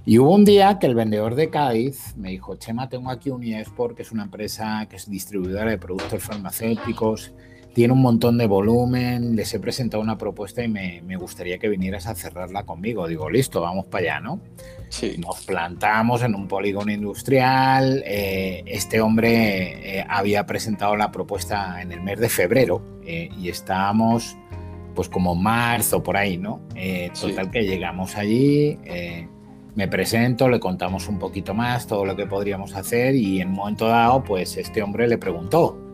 Y 0.05 0.19
hubo 0.19 0.35
un 0.35 0.45
día 0.45 0.79
que 0.81 0.87
el 0.87 0.95
vendedor 0.95 1.35
de 1.35 1.51
Cádiz 1.51 2.17
me 2.17 2.31
dijo, 2.31 2.57
Chema, 2.57 2.89
tengo 2.89 3.11
aquí 3.11 3.31
un 3.31 3.43
eSport, 3.43 3.97
que 3.97 4.03
es 4.03 4.13
una 4.13 4.23
empresa 4.23 4.87
que 4.89 4.97
es 4.97 5.11
distribuidora 5.11 5.71
de 5.71 5.79
productos 5.79 6.23
farmacéuticos, 6.23 7.33
tiene 7.77 7.93
un 7.93 8.01
montón 8.01 8.39
de 8.39 8.47
volumen, 8.47 9.37
les 9.37 9.53
he 9.53 9.61
presentado 9.61 10.03
una 10.03 10.17
propuesta 10.17 10.65
y 10.65 10.69
me, 10.69 11.03
me 11.03 11.17
gustaría 11.17 11.59
que 11.59 11.69
vinieras 11.69 12.07
a 12.07 12.15
cerrarla 12.15 12.63
conmigo. 12.63 13.07
Digo, 13.07 13.29
listo, 13.29 13.61
vamos 13.61 13.85
para 13.85 14.15
allá, 14.15 14.21
¿no? 14.21 14.41
Sí. 14.89 15.17
Nos 15.19 15.45
plantamos 15.45 16.23
en 16.23 16.35
un 16.35 16.49
polígono 16.49 16.91
industrial. 16.91 18.03
Eh, 18.07 18.63
este 18.65 19.03
hombre 19.03 19.99
eh, 19.99 20.07
había 20.09 20.47
presentado 20.47 20.97
la 20.97 21.13
propuesta 21.13 21.83
en 21.83 21.93
el 21.93 22.01
mes 22.01 22.19
de 22.19 22.31
febrero 22.31 22.81
eh, 23.05 23.29
y 23.39 23.51
estábamos 23.51 24.39
pues 24.95 25.11
como 25.11 25.35
marzo 25.35 26.03
por 26.03 26.17
ahí, 26.17 26.39
¿no? 26.39 26.63
total 27.21 27.45
sí. 27.45 27.51
que 27.51 27.65
llegamos 27.65 28.17
allí, 28.17 28.79
me 29.75 29.87
presento, 29.87 30.49
le 30.49 30.61
contamos 30.61 31.09
un 31.09 31.19
poquito 31.19 31.53
más 31.53 31.87
todo 31.87 32.07
lo 32.07 32.17
que 32.17 32.25
podríamos 32.25 32.75
hacer 32.75 33.15
y 33.15 33.43
en 33.43 33.49
un 33.49 33.55
momento 33.57 33.87
dado 33.87 34.25
pues 34.25 34.57
este 34.57 34.83
hombre 34.83 35.07
le 35.07 35.19
preguntó, 35.19 35.86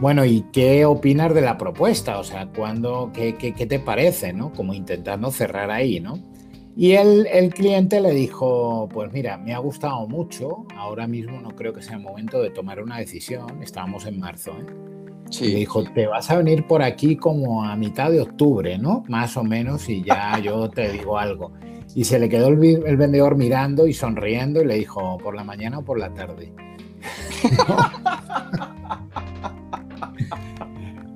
bueno, 0.00 0.24
¿y 0.24 0.46
qué 0.52 0.86
opinas 0.86 1.34
de 1.34 1.42
la 1.42 1.58
propuesta? 1.58 2.18
O 2.18 2.24
sea, 2.24 2.46
¿cuándo, 2.46 3.10
qué, 3.12 3.36
qué, 3.36 3.52
qué 3.54 3.66
te 3.66 3.78
parece? 3.78 4.32
¿no? 4.32 4.52
Como 4.52 4.72
intentando 4.72 5.30
cerrar 5.30 5.70
ahí, 5.70 6.00
¿no? 6.00 6.18
Y 6.76 6.92
el, 6.92 7.26
el, 7.26 7.52
cliente 7.52 8.00
le 8.00 8.12
dijo, 8.12 8.88
pues 8.92 9.12
mira, 9.12 9.36
me 9.36 9.52
ha 9.52 9.58
gustado 9.58 10.06
mucho, 10.08 10.64
ahora 10.76 11.06
mismo 11.06 11.38
no 11.40 11.50
creo 11.54 11.74
que 11.74 11.82
sea 11.82 11.96
el 11.96 12.02
momento 12.02 12.40
de 12.40 12.50
tomar 12.50 12.80
una 12.82 12.98
decisión, 12.98 13.62
estábamos 13.62 14.06
en 14.06 14.18
marzo, 14.18 14.52
¿eh? 14.52 14.66
Sí. 15.30 15.44
Y 15.44 15.48
le 15.48 15.58
dijo, 15.58 15.84
te 15.84 16.06
vas 16.06 16.30
a 16.30 16.38
venir 16.38 16.66
por 16.66 16.82
aquí 16.82 17.16
como 17.16 17.64
a 17.64 17.76
mitad 17.76 18.10
de 18.10 18.20
octubre, 18.20 18.78
¿no? 18.78 19.04
Más 19.08 19.36
o 19.36 19.44
menos, 19.44 19.88
y 19.88 20.02
ya 20.02 20.38
yo 20.42 20.70
te 20.70 20.90
digo 20.90 21.18
algo. 21.18 21.52
Y 21.94 22.04
se 22.04 22.18
le 22.18 22.28
quedó 22.28 22.48
el, 22.48 22.64
el 22.86 22.96
vendedor 22.96 23.36
mirando 23.36 23.86
y 23.86 23.92
sonriendo 23.92 24.62
y 24.62 24.66
le 24.66 24.76
dijo, 24.76 25.18
¿por 25.18 25.34
la 25.34 25.44
mañana 25.44 25.80
o 25.80 25.84
por 25.84 25.98
la 25.98 26.14
tarde? 26.14 26.52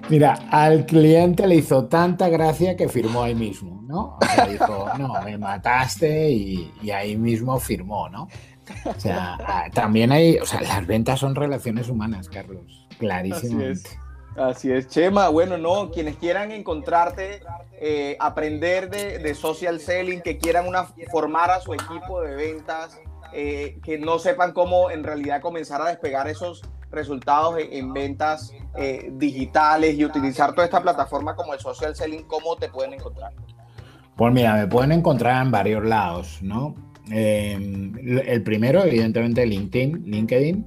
Mira, 0.09 0.35
al 0.51 0.87
cliente 0.87 1.47
le 1.47 1.57
hizo 1.57 1.87
tanta 1.87 2.29
gracia 2.29 2.77
que 2.77 2.89
firmó 2.89 3.23
ahí 3.23 3.35
mismo, 3.35 3.83
¿no? 3.87 4.19
O 4.21 4.27
sea, 4.35 4.47
dijo, 4.47 4.89
no, 4.99 5.23
me 5.23 5.39
mataste 5.39 6.31
y, 6.31 6.73
y 6.83 6.91
ahí 6.91 7.17
mismo 7.17 7.59
firmó, 7.59 8.09
¿no? 8.09 8.29
O 8.85 9.01
sea, 9.01 9.39
también 9.73 10.13
hay, 10.13 10.39
o 10.39 10.47
sea, 10.47 10.61
las 10.61 10.87
ventas 10.87 11.21
son 11.21 11.35
relaciones 11.35 11.89
humanas, 11.89 12.29
Carlos, 12.29 12.87
clarísimamente. 12.99 13.73
Así 13.73 13.89
es. 13.89 13.99
Así 14.37 14.73
es, 14.73 14.89
Chema. 14.89 15.29
Bueno, 15.29 15.59
no, 15.59 15.91
quienes 15.91 16.17
quieran 16.17 16.51
encontrarte, 16.51 17.41
eh, 17.81 18.17
aprender 18.19 18.91
de, 18.91 19.19
de, 19.19 19.35
social 19.35 19.81
selling, 19.81 20.21
que 20.21 20.39
quieran 20.39 20.67
una, 20.67 20.89
formar 21.13 21.51
a 21.51 21.61
su 21.61 21.73
equipo 21.73 22.21
de 22.21 22.35
ventas, 22.35 23.01
eh, 23.33 23.79
que 23.85 23.99
no 23.99 24.19
sepan 24.19 24.53
cómo 24.53 24.91
en 24.91 25.05
realidad 25.05 25.41
comenzar 25.41 25.81
a 25.83 25.87
despegar 25.87 26.29
esos 26.29 26.63
resultados 26.95 27.59
en, 27.59 27.73
en 27.73 27.93
ventas 27.93 28.53
eh, 28.77 29.11
digitales 29.15 29.97
y 29.97 30.05
utilizar 30.05 30.53
toda 30.53 30.65
esta 30.65 30.83
plataforma 30.83 31.37
como 31.37 31.55
el 31.55 31.61
social 31.61 31.95
selling, 31.95 32.25
¿cómo 32.25 32.57
te 32.57 32.69
pueden 32.69 32.95
encontrar? 32.95 33.33
Pues 34.17 34.33
mira, 34.33 34.55
me 34.55 34.67
pueden 34.67 34.93
encontrar 34.93 35.45
en 35.45 35.51
varios 35.51 35.85
lados, 35.85 36.39
¿no? 36.43 36.75
Eh, 37.11 37.59
el 38.27 38.43
primero, 38.43 38.85
evidentemente, 38.85 39.45
LinkedIn, 39.45 40.05
LinkedIn. 40.07 40.67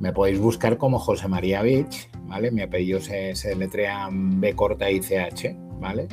Me 0.00 0.12
podéis 0.12 0.38
buscar 0.38 0.76
como 0.76 0.98
José 0.98 1.28
María 1.28 1.62
Beach, 1.62 2.10
¿vale? 2.24 2.50
Mi 2.50 2.62
apellido 2.62 3.00
se, 3.00 3.34
se 3.34 3.54
letrea 3.54 4.08
B 4.10 4.54
corta 4.54 4.90
y 4.90 5.00
CH, 5.00 5.56
¿vale? 5.80 6.08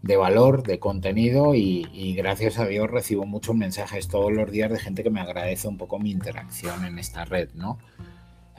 de 0.03 0.16
valor, 0.16 0.64
de 0.64 0.78
contenido 0.78 1.55
y, 1.55 2.14
gracias 2.16 2.59
a 2.59 2.66
Dios 2.66 2.90
recibo 2.90 3.24
muchos 3.24 3.55
mensajes 3.55 4.09
todos 4.09 4.32
los 4.32 4.50
días 4.50 4.70
de 4.70 4.78
gente 4.78 5.03
que 5.03 5.11
me 5.11 5.20
agradece 5.20 5.68
un 5.68 5.78
poco 5.78 5.98
mi 5.98 6.11
interacción 6.11 6.84
en 6.84 6.98
esta 6.98 7.24
red, 7.24 7.50
¿no? 7.55 7.78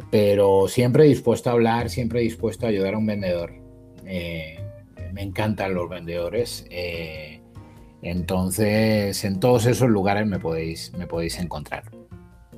Pero 0.10 0.68
siempre 0.68 1.04
dispuesto 1.04 1.50
a 1.50 1.54
hablar, 1.54 1.90
siempre 1.90 2.22
dispuesto 2.22 2.66
a 2.66 2.70
ayudar 2.70 2.96
a 2.96 2.98
un 2.98 3.06
vendedor. 3.06 3.54
Eh, 4.06 4.60
me 5.12 5.22
encantan 5.22 5.76
los 5.76 5.88
vendedores. 5.90 6.66
Eh, 6.72 7.42
entonces, 8.02 9.24
en 9.24 9.40
todos 9.40 9.66
esos 9.66 9.90
lugares 9.90 10.26
me 10.26 10.40
podéis, 10.40 10.94
me 10.94 11.06
podéis 11.06 11.38
encontrar. 11.40 11.84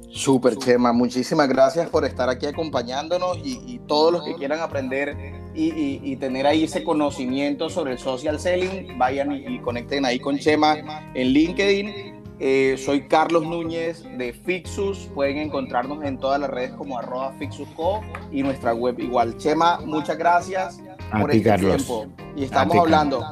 Súper, 0.09 0.55
Chema. 0.57 0.93
Muchísimas 0.93 1.49
gracias 1.49 1.89
por 1.89 2.05
estar 2.05 2.29
aquí 2.29 2.45
acompañándonos 2.45 3.37
y, 3.43 3.59
y 3.65 3.79
todos 3.79 4.13
los 4.13 4.23
que 4.23 4.35
quieran 4.35 4.61
aprender 4.61 5.34
y, 5.55 5.69
y, 5.69 6.01
y, 6.03 6.15
tener 6.17 6.45
ahí 6.45 6.65
ese 6.65 6.83
conocimiento 6.83 7.69
sobre 7.69 7.93
el 7.93 7.99
social 7.99 8.39
selling, 8.39 8.97
vayan 8.97 9.31
y, 9.31 9.59
conecten 9.59 10.05
ahí 10.05 10.19
con 10.19 10.37
Chema 10.37 10.77
en 11.13 11.27
LinkedIn. 11.27 12.15
Eh, 12.39 12.75
soy 12.77 13.07
Carlos 13.07 13.43
Núñez 13.43 14.03
de 14.17 14.33
Fixus. 14.33 15.09
Pueden 15.15 15.37
encontrarnos 15.37 16.03
en 16.03 16.17
todas 16.17 16.39
las 16.39 16.49
redes 16.49 16.71
como 16.71 16.99
arroba 16.99 17.31
FixusCo 17.39 18.01
y 18.31 18.43
nuestra 18.43 18.73
web 18.73 18.99
igual. 18.99 19.37
Chema, 19.37 19.79
muchas 19.85 20.17
gracias 20.17 20.81
por 21.11 21.31
este 21.31 21.57
tiempo. 21.57 22.07
Y 22.35 22.43
estamos 22.43 22.75
hablando. 22.75 23.23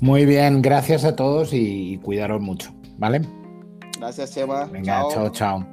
Muy 0.00 0.24
bien, 0.24 0.62
gracias 0.62 1.04
a 1.04 1.16
todos 1.16 1.50
y, 1.52 1.98
cuidaros 1.98 2.40
mucho, 2.40 2.72
¿vale? 2.98 3.22
Gracias, 3.98 4.32
Chema. 4.32 4.64
Venga, 4.66 5.04
chao, 5.12 5.30
chao. 5.30 5.71